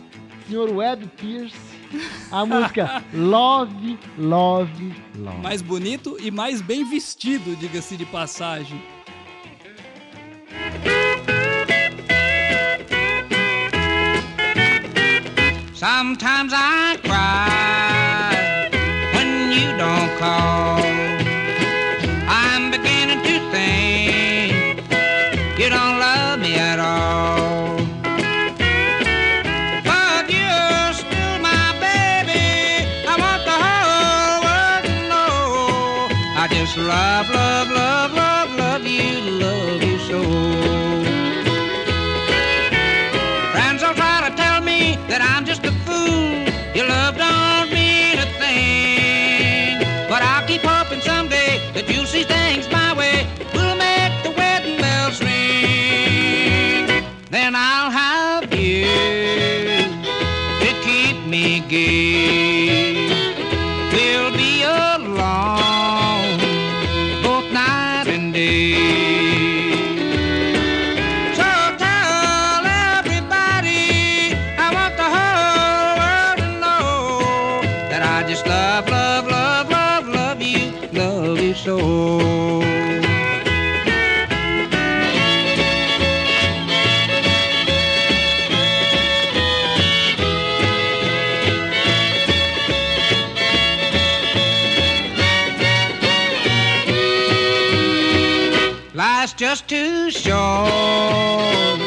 [0.47, 1.55] Senhor Webb Pierce.
[2.31, 5.41] A música Love, Love, Love.
[5.41, 8.81] Mais bonito e mais bem vestido, diga-se de passagem.
[15.83, 18.69] Sometimes I cry
[19.13, 20.72] when you don't call.
[100.53, 101.79] Short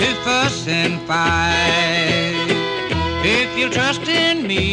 [0.00, 2.48] to fuss and fight.
[3.24, 4.64] If you'll trust in me,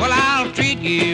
[0.00, 1.09] well, I'll treat you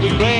[0.00, 0.33] dancing to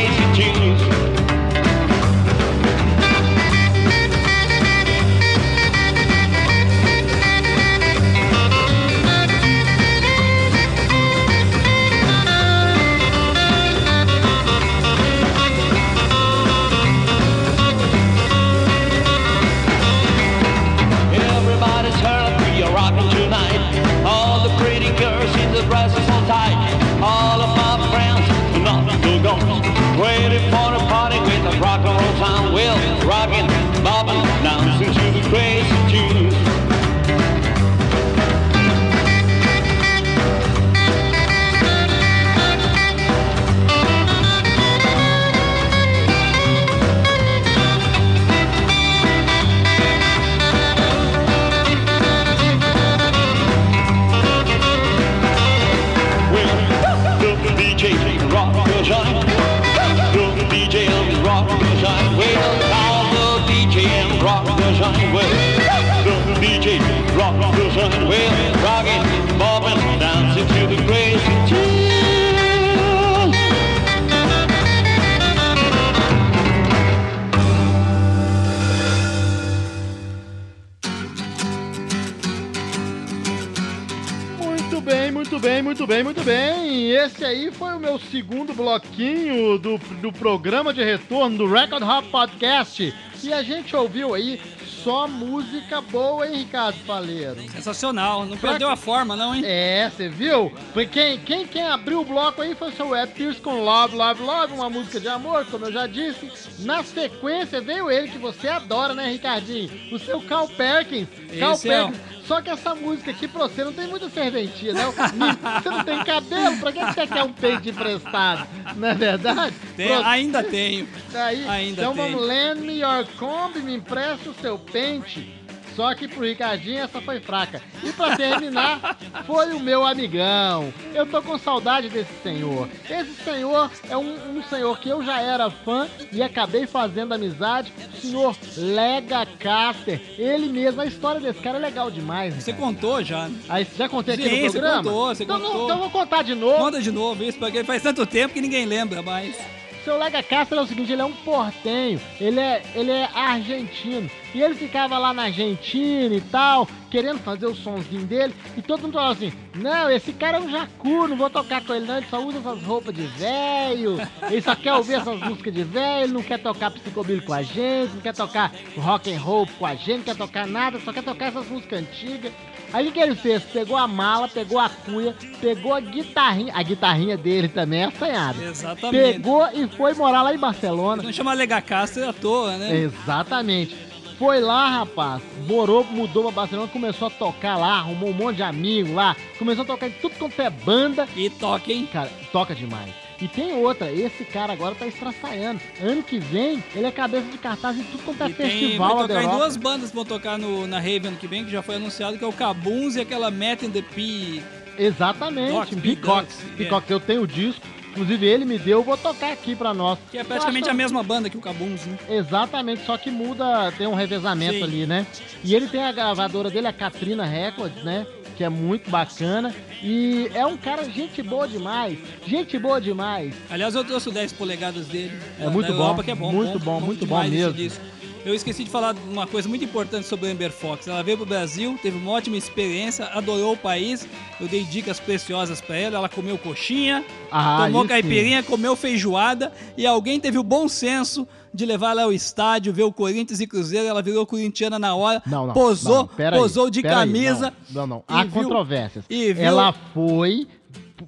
[85.85, 86.91] muito bem, muito bem.
[86.93, 92.07] Esse aí foi o meu segundo bloquinho do, do programa de retorno do Record Hop
[92.11, 92.95] Podcast.
[93.23, 94.41] E a gente ouviu aí
[94.83, 97.37] só música boa, hein, Ricardo Faleiro?
[97.51, 99.43] Sensacional, não perdeu a forma, não, hein?
[99.45, 100.53] É, você viu?
[100.73, 103.95] Foi quem, quem, quem abriu o bloco aí foi o seu Web Pierce com Love,
[103.95, 106.31] Love, Love, uma música de amor, como eu já disse.
[106.61, 109.71] Na sequência veio ele que você adora, né, Ricardinho?
[109.93, 111.09] O seu Cal Perkins.
[111.39, 112.14] Cal Esse é Perkins.
[112.27, 114.83] Só que essa música aqui pra você não tem muita serventia, né?
[114.87, 118.47] Você não tem cabelo, pra que você quer um peito emprestado?
[118.77, 119.55] Não é verdade?
[119.77, 120.89] Tem- Pro- ainda tenho.
[121.15, 122.13] Aí, Ainda então tem.
[122.13, 125.31] vamos, lend me your comb, me empresta o seu pente.
[125.75, 127.61] Só que pro Ricardinho essa foi fraca.
[127.83, 128.97] E pra terminar,
[129.27, 130.73] foi o meu amigão.
[130.95, 132.69] Eu tô com saudade desse senhor.
[132.89, 137.73] Esse senhor é um, um senhor que eu já era fã e acabei fazendo amizade.
[137.93, 140.01] O senhor Lega Caster.
[140.19, 140.81] Ele mesmo.
[140.81, 142.35] A história desse cara é legal demais.
[142.35, 143.29] Você contou já.
[143.29, 143.37] né?
[143.49, 144.83] Aí, já contei aqui Sim, no você programa?
[144.85, 145.65] contou, você então, não- contou.
[145.65, 146.59] então eu vou contar de novo.
[146.59, 149.37] Conta de novo isso, porque faz tanto tempo que ninguém lembra mais.
[149.85, 154.11] Seu Lega Castro é o seguinte, ele é um portenho, ele é, ele é argentino.
[154.35, 158.35] E ele ficava lá na Argentina e tal, querendo fazer o sonzinho dele.
[158.57, 161.75] E todo mundo falava assim, não, esse cara é um jacu, não vou tocar com
[161.75, 163.99] ele não, ele só usa essas roupas de velho.
[164.29, 167.95] Ele só quer ouvir essas músicas de velho, não quer tocar psicobilly com a gente,
[167.95, 171.05] não quer tocar rock and roll com a gente, não quer tocar nada, só quer
[171.05, 172.33] tocar essas músicas antigas.
[172.75, 173.41] Aí o que ele fez?
[173.45, 178.43] Pegou a mala, pegou a cuia, pegou a guitarrinha, a guitarrinha dele também é assanhada.
[178.43, 179.13] Exatamente.
[179.13, 181.01] Pegou e foi morar lá em Barcelona.
[181.01, 182.77] Não chama Lega Castro à toa, né?
[182.77, 183.77] Exatamente.
[184.19, 188.43] Foi lá, rapaz, morou, mudou pra Barcelona, começou a tocar lá, arrumou um monte de
[188.43, 191.07] amigo lá, começou a tocar em tudo quanto é banda.
[191.15, 191.89] E toca, hein?
[191.93, 193.04] Cara, toca demais.
[193.25, 195.59] E tem outra, esse cara agora tá estraçaiando.
[195.81, 198.59] Ano que vem, ele é cabeça de cartaz em tudo quanto é E tem, vai
[198.61, 199.39] festival lá da tocar em Europa.
[199.39, 202.19] duas bandas que vão tocar no, na Rave ano que vem, que já foi anunciado,
[202.19, 204.43] que é o Cabuns e aquela Met in the P.
[204.77, 206.37] Exatamente, Peacocks.
[206.57, 207.65] Peacocks, eu tenho o disco.
[207.93, 209.99] Inclusive ele me deu, eu vou tocar aqui pra nós.
[210.11, 211.97] Que é praticamente Eu a acho- mesma banda que o Cabuns, né?
[212.11, 214.63] Exatamente, só que muda, tem um revezamento Sim.
[214.65, 215.07] ali, né?
[215.45, 218.05] E ele tem a gravadora dele, a Katrina Records, né?
[218.37, 219.55] Que é muito bacana.
[219.83, 221.99] E é um cara, gente boa demais.
[222.27, 223.35] Gente boa demais.
[223.49, 225.13] Aliás, eu trouxe o 10 polegadas dele.
[225.39, 226.33] É muito bom, Europa, que é bom.
[226.33, 227.95] muito bom, muito bom demais esse mesmo.
[228.25, 230.89] Eu esqueci de falar uma coisa muito importante sobre a Amber Fox.
[230.89, 234.09] Ela veio pro Brasil, teve uma ótima experiência, adorou o país.
[234.41, 235.97] Eu dei dicas preciosas pra ela.
[235.99, 241.65] Ela comeu coxinha, Ah, tomou caipirinha, comeu feijoada e alguém teve o bom senso de
[241.65, 243.87] levar ela ao estádio, ver o Corinthians e Cruzeiro.
[243.87, 245.55] Ela virou corintiana na hora, Não, não.
[245.55, 247.53] posou, não, pera aí, posou de pera aí, camisa.
[247.71, 248.05] não, não, não.
[248.09, 249.05] Há viu- controvérsias.
[249.09, 250.49] e viu- Ela foi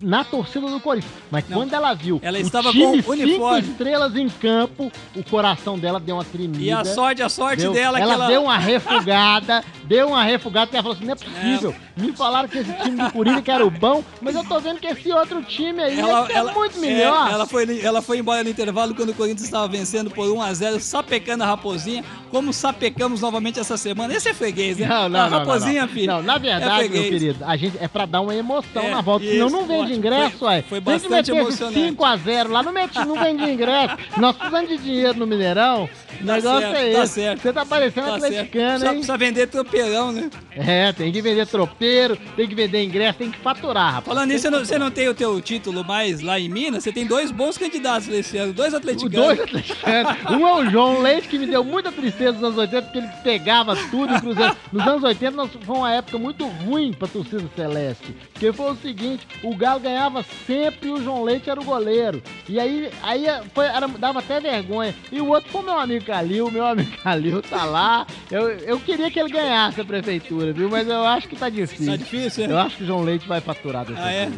[0.01, 1.13] na torcida do Corinthians.
[1.31, 1.59] Mas Não.
[1.59, 3.69] quando ela viu Ela o estava time com cinco uniforme.
[3.69, 6.63] estrelas em campo, o coração dela deu uma tremida.
[6.63, 10.23] E a sorte, a sorte Deu- dela é ela ela deu uma refugada, deu uma
[10.23, 11.75] refugada, que ela falou assim, não é possível.
[11.97, 14.79] Me falaram que esse time do Corinthians que era o bom, mas eu tô vendo
[14.81, 17.31] que esse outro time aí Ela, é, muito é, melhor.
[17.31, 21.43] ela, foi, ela foi embora no intervalo quando o Corinthians estava vencendo por 1x0, sapecando
[21.43, 22.05] a Raposinha,
[22.37, 24.13] como sapecamos novamente essa semana.
[24.15, 24.87] Esse é freguês, né?
[24.87, 25.95] Não, não, a não, Raposinha, não, não.
[25.95, 26.07] filho.
[26.07, 27.09] Não, na é verdade, meu freguês.
[27.09, 29.95] querido, a gente é pra dar uma emoção É, na volta, senão isso, não vende
[29.95, 30.63] ingresso, Foi- ué.
[30.69, 31.79] foi bastante emocionante.
[31.79, 33.97] 5x0 lá, não, mete, não vende ingresso.
[34.19, 35.89] Nós precisamos de dinheiro no Mineirão.
[36.21, 37.13] O negócio certo, é tá esse.
[37.15, 37.43] certo.
[37.43, 38.25] Você tá parecendo Tá certo.
[38.25, 38.93] atleticano, Precisa, hein?
[38.95, 40.31] precisa vender tropeirão, né?
[40.57, 44.15] É, tem que vender tropeiro, tem que vender ingresso, tem que faturar, rapaz.
[44.15, 46.85] Falando nisso, você não, você não tem o teu título mais lá em Minas?
[46.85, 49.27] Você tem dois bons candidatos esse ano, dois Os atleticanos.
[49.27, 50.17] dois atleticanos.
[50.31, 53.09] Um é o João Leite, que me deu muita tristeza nos anos 80, porque ele
[53.23, 54.57] pegava tudo em Cruzeiro.
[54.73, 58.15] Nos anos 80 nós- foi uma época muito ruim pra torcida celeste.
[58.33, 62.23] Porque foi o seguinte, o Galo ganhava sempre e o João Leite era o goleiro.
[62.49, 63.25] E aí, aí
[63.55, 64.95] foi, era- dava até vergonha.
[65.11, 68.07] E o outro foi meu amigo Calil, meu amigo Calil tá lá.
[68.31, 70.69] Eu, eu queria que ele ganhasse a prefeitura, viu?
[70.69, 71.87] Mas eu acho que tá difícil.
[71.87, 72.51] Tá difícil, é?
[72.53, 74.31] Eu acho que o João Leite vai faturar dessa Ah, é?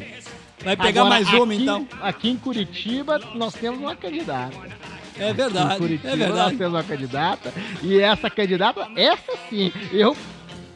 [0.64, 1.88] Vai pegar Agora, mais uma, aqui- então.
[2.02, 4.56] Aqui em Curitiba, nós temos uma candidata.
[5.18, 6.38] É Em verdade, Curitiba, é verdade.
[6.50, 7.52] nós temos uma candidata.
[7.82, 10.16] E essa candidata, essa sim, eu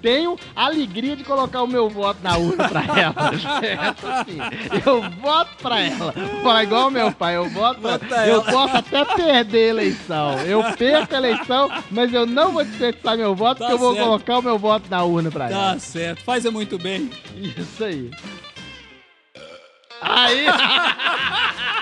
[0.01, 3.31] tenho alegria de colocar o meu voto na urna pra ela.
[3.63, 4.39] Essa sim.
[4.85, 6.11] Eu voto pra ela.
[6.11, 8.27] Vou falar igual meu pai, eu voto pra ela.
[8.27, 10.39] Eu posso até perder a eleição.
[10.41, 13.95] Eu perco a eleição, mas eu não vou desperdiçar meu voto, Tá porque eu vou
[13.95, 14.05] certo.
[14.07, 15.75] colocar o meu voto na urna pra ela.
[15.75, 17.09] Tá certo, faz muito bem.
[17.37, 18.11] Isso aí.
[20.01, 20.47] Aí!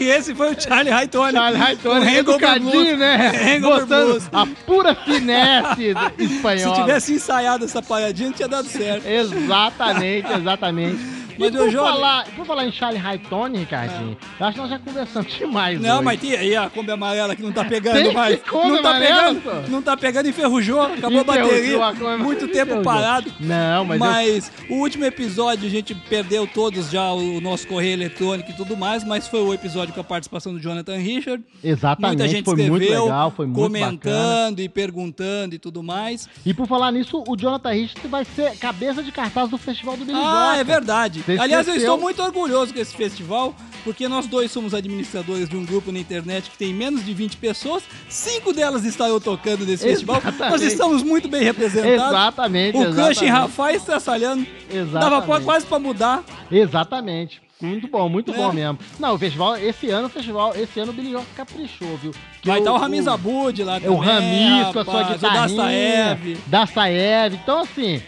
[0.00, 1.32] E esse foi o Charlie Haitone.
[1.32, 3.58] Charlie Hangover educadinho, né?
[3.60, 4.28] Botando Blues.
[4.32, 6.74] a pura finesse Se espanhola.
[6.76, 9.06] tivesse ensaiado essa paradinha, não tinha dado certo.
[9.06, 11.21] Exatamente, exatamente.
[11.38, 14.70] Mas, e por jovem- falar, por falar em Charlie Haitone, Ricardinho, eu acho que nós
[14.70, 16.04] já conversamos demais Não, hoje.
[16.04, 18.40] mas tem aí a Kombi amarela que não tá pegando Tem mais.
[18.52, 19.70] Não tá amarela, pegando, só?
[19.70, 21.84] não tá pegando, enferrujou, acabou a bateria.
[21.84, 22.82] a Muito tempo enferrujou.
[22.82, 23.32] parado.
[23.40, 27.92] Não, mas, eu- Mas o último episódio a gente perdeu todos já o nosso correio
[27.94, 31.42] eletrônico e tudo mais, mas foi o episódio com a participação do Jonathan Richard.
[31.62, 36.28] Exatamente, Muita gente foi escreveu, muito legal, foi muito comentando e perguntando e tudo mais.
[36.44, 40.04] E por falar nisso, o Jonathan Richard vai ser cabeça de cartaz do Festival do
[40.04, 40.60] Billy Ah, Joca.
[40.60, 41.21] é verdade.
[41.40, 43.54] Aliás, eu estou muito orgulhoso com esse festival,
[43.84, 47.36] porque nós dois somos administradores de um grupo na internet que tem menos de 20
[47.36, 47.82] pessoas.
[48.08, 50.16] Cinco delas estarão tocando nesse festival.
[50.18, 50.50] Exatamente.
[50.50, 51.92] Nós estamos muito bem representados.
[52.08, 53.26] Exatamente, O exatamente.
[53.26, 54.46] Rafael estraçalhando.
[54.70, 55.26] Dava Exatamente.
[55.26, 56.24] pra- quase pra mudar.
[56.50, 57.40] Exatamente.
[57.60, 58.36] Muito bom, muito É.
[58.36, 58.76] bom mesmo.
[58.98, 62.10] Não, o festival, esse ano, o festival, esse ano o Billy Joca caprichou, viu?
[62.40, 63.96] Que Vai estar o o Ramiz Abud lá É também.
[63.96, 65.44] o Ramis com a sua rapaz, guitarrinha.
[65.46, 66.38] O Dastaev.
[66.48, 67.34] Dastaev.
[67.34, 68.02] Então, assim,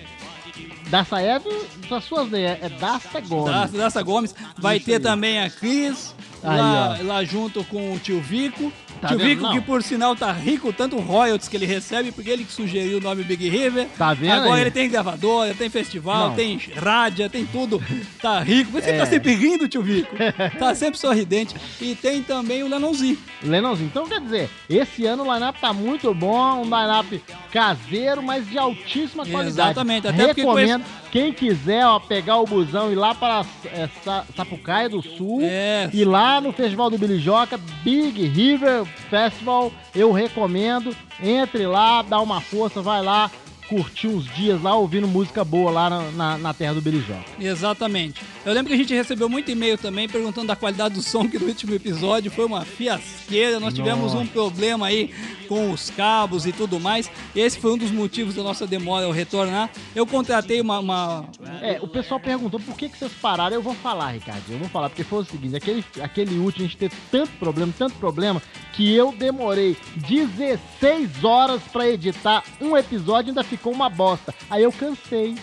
[0.88, 1.44] Dastaev,
[1.90, 3.54] as suas né, é Dasta Gomes.
[3.54, 4.34] Daça, Daça Gomes.
[4.58, 5.00] Vai Isso ter aí.
[5.00, 6.14] também a Cris.
[6.42, 8.70] Lá, lá junto com o tio Vico.
[9.08, 9.18] Tá tio?
[9.18, 12.98] Vico, que por sinal tá rico, tanto royalties que ele recebe, porque ele que sugeriu
[12.98, 13.86] o nome Big River.
[13.98, 14.60] Tá vendo Agora aí?
[14.62, 16.36] ele tem gravadora, tem festival, Não.
[16.36, 17.82] tem rádio, tem tudo.
[18.20, 18.72] Tá rico.
[18.72, 18.98] Você É.
[18.98, 20.14] tá sempre rindo, tio Vico.
[20.58, 21.54] tá sempre sorridente.
[21.80, 23.18] E tem também o Lenonzinho.
[23.42, 23.88] Lenãozinho.
[23.90, 28.58] Então, quer dizer, esse ano o line-up tá muito bom, um line-up caseiro, mas de
[28.58, 29.48] altíssima qualidade.
[29.70, 34.24] Exatamente, até Recomendo, quem quiser, ó, pegar o busão e ir lá para é, Sa-
[34.36, 35.88] Sapucaia do Sul, É.
[35.92, 40.94] e lá no Festival do Billy Joca, Big River Festival, eu recomendo.
[41.20, 43.30] Entre lá, dá uma força, vai lá,
[43.68, 47.24] curtir uns dias lá, ouvindo música boa lá na, na, na terra do Joca.
[47.40, 48.20] Exatamente.
[48.44, 51.38] Eu lembro que a gente recebeu muito e-mail também perguntando da qualidade do som, que
[51.38, 53.58] no último episódio foi uma fiasqueira.
[53.58, 54.18] Nós tivemos Nossa.
[54.18, 55.10] um problema aí
[55.48, 57.10] com os cabos e tudo mais.
[57.34, 59.70] Esse foi um dos motivos da nossa demora ao retornar.
[59.94, 60.78] Eu contratei uma.
[60.78, 61.24] uma-
[61.62, 63.54] É, o pessoal perguntou por que, que vocês pararam.
[63.56, 64.42] Eu vou falar, Ricardo.
[64.50, 67.72] Eu vou falar, porque foi o seguinte: aquele, aquele último a gente teve tanto problema,
[67.76, 68.42] tanto problema,
[68.74, 74.34] que eu demorei 16 horas pra editar um episódio e ainda ficou uma bosta.
[74.50, 75.36] Aí eu cansei.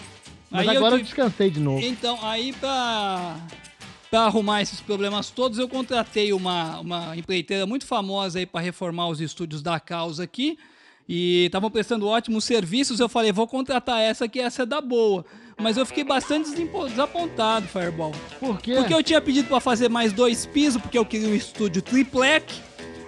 [0.50, 1.82] Mas Aí eu agora eu, tive- descansei de novo.
[1.86, 3.38] Então, aí pra.
[4.10, 9.08] Pra arrumar esses problemas todos, eu contratei uma, uma empreiteira muito famosa aí para reformar
[9.08, 10.58] os estúdios da causa aqui.
[11.08, 13.00] E estavam prestando ótimos serviços.
[13.00, 15.26] Eu falei, vou contratar essa que essa é da boa.
[15.58, 16.50] Mas eu fiquei bastante
[16.90, 18.12] desapontado, Fireball.
[18.40, 18.76] Por quê?
[18.76, 22.54] Porque eu tinha pedido para fazer mais dois pisos, porque eu queria um estúdio triplec.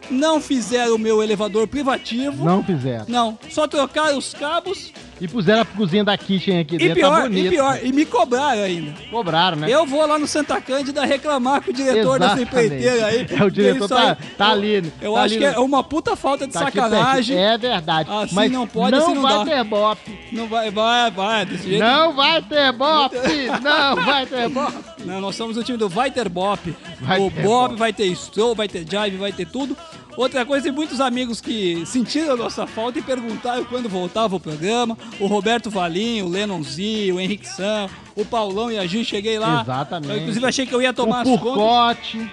[0.09, 2.45] Não fizeram o meu elevador privativo.
[2.45, 3.05] Não fizeram.
[3.07, 4.91] Não, só trocaram os cabos
[5.23, 7.45] E puseram a cozinha da kitchen aqui e dentro, pior, tá bonito.
[7.45, 8.93] e pior, e me cobraram ainda.
[9.09, 9.67] Cobraram, né?
[9.69, 12.41] Eu vou lá no Santa Cândida reclamar com o diretor Exatamente.
[12.49, 13.27] empreiteira aí.
[13.31, 14.91] É, o diretor aí- tá, tá ali.
[15.01, 17.37] Eu tá acho ali que é uma puta falta de tá sacanagem.
[17.37, 18.09] É verdade.
[18.11, 19.45] Assim Mas não pode, não assim não vai dá.
[19.45, 20.19] ter bop.
[20.33, 21.81] Não vai, vai, vai, desse jeito.
[21.81, 23.15] Não vai ter bop.
[23.61, 24.73] não vai ter bop.
[25.05, 26.73] Não, nós somos o time do Vai Ter Bop.
[27.01, 27.75] Vai o ter Bop, bop.
[27.79, 29.75] vai ter Stroll, vai ter Jive, vai ter tudo.
[30.15, 34.39] Outra coisa, tem muitos amigos que sentiram a nossa falta e perguntaram quando voltava o
[34.39, 34.97] programa.
[35.19, 39.39] O Roberto Valim, o Lennon Z, o Henrique Sam, o Paulão e a Gi, cheguei
[39.39, 39.61] lá.
[39.63, 40.11] Exatamente.
[40.13, 41.57] Eu, inclusive, achei que eu ia tomar o as contas.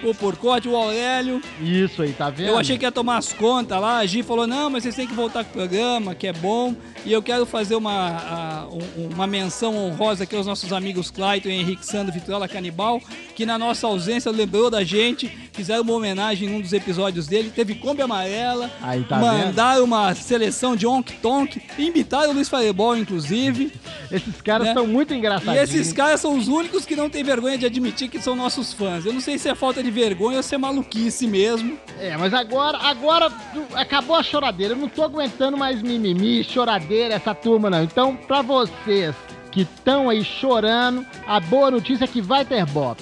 [0.03, 1.41] O Porcote, o Aurélio.
[1.59, 2.49] Isso aí, tá vendo?
[2.49, 3.97] Eu achei que ia tomar as contas lá.
[3.97, 6.75] A Gi falou: não, mas vocês têm que voltar com o programa, que é bom.
[7.03, 11.49] E eu quero fazer uma, a- um- uma menção honrosa aqui aos nossos amigos Clayton
[11.49, 13.01] e Henrique Sandro Vitrola Canibal,
[13.35, 17.51] que na nossa ausência lembrou da gente, fizeram uma homenagem em um dos episódios dele.
[17.55, 19.25] Teve Kombi Amarela, Aí, tá vendo?
[19.45, 23.71] mandaram uma seleção de Onk Tonk, imitaram o Luiz Fireball, inclusive.
[24.11, 24.73] Esses caras né?
[24.73, 25.69] são muito E engraçadinhos.
[25.69, 29.05] esses caras são os únicos que não têm vergonha de admitir que são nossos fãs.
[29.05, 31.77] Eu não sei se é falta de vergonha ou se é maluquice mesmo.
[31.99, 33.31] É, mas agora, agora
[33.75, 34.73] acabou a choradeira.
[34.73, 37.83] Eu não tô aguentando mais mimimi, choradeira, essa turma não.
[37.83, 39.15] Então, pra vocês
[39.51, 43.01] que estão aí chorando, a boa notícia é que vai ter bop.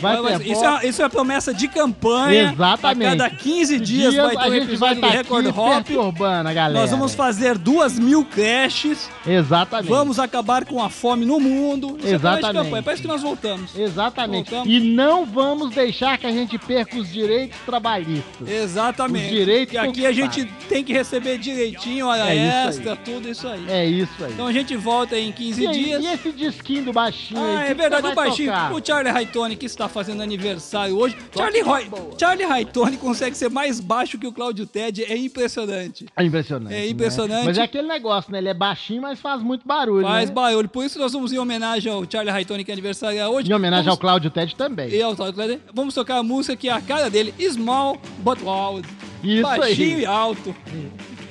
[0.00, 2.52] Vai ter isso, é, isso é promessa de campanha.
[2.52, 3.06] Exatamente.
[3.06, 5.58] A cada 15 dias vai ter um a gente vai episódio tá do Record aqui
[5.58, 5.86] Hop.
[5.86, 6.80] perturbando a galera.
[6.80, 9.10] Nós vamos fazer duas mil creches.
[9.26, 9.88] Exatamente.
[9.88, 11.96] Vamos acabar com a fome no mundo.
[11.98, 12.64] Isso é Exatamente.
[12.64, 12.82] campanha.
[12.82, 13.76] Parece que nós voltamos.
[13.76, 14.50] Exatamente.
[14.50, 14.74] Voltamos.
[14.74, 18.48] E não vamos deixar que a gente perca os direitos trabalhistas.
[18.48, 19.24] Exatamente.
[19.26, 22.68] Os direitos e aqui a gente tem que receber direitinho, hora É isso aí.
[22.68, 23.64] extra, tudo isso aí.
[23.68, 24.32] É isso aí.
[24.32, 26.02] Então a gente volta em 15 e, aí, dias.
[26.02, 27.56] e esse disquinho do baixinho aí?
[27.56, 28.52] Ah, que é verdade, o baixinho.
[28.52, 28.72] tocar?
[28.72, 31.16] O Charlie Haitone, que está fazendo aniversário hoje.
[31.36, 36.06] Charlie, Roy, Charlie Haitone consegue ser mais baixo que o Claudio Ted, é impressionante.
[36.16, 36.74] É impressionante.
[36.74, 37.40] É impressionante.
[37.40, 37.44] né?
[37.46, 38.38] Mas é aquele negócio, né?
[38.38, 40.06] Ele é baixinho, mas faz muito barulho.
[40.06, 40.34] Faz né?
[40.34, 40.68] barulho.
[40.68, 43.50] Por isso nós vamos em homenagem ao Charlie Haitone, que é aniversário hoje.
[43.50, 44.00] Em homenagem ao vamos...
[44.00, 44.90] Cláudio Ted também.
[44.90, 45.60] E ao Claudio Ted.
[45.72, 48.86] Vamos tocar a música que é a cara dele, Small But Loud.
[49.22, 50.02] Isso Baixinho aí.
[50.02, 50.54] e alto.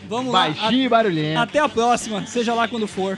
[0.07, 0.85] Vamos Baixinho lá.
[0.85, 1.39] e barulhento.
[1.39, 3.17] Até a próxima, seja lá quando for.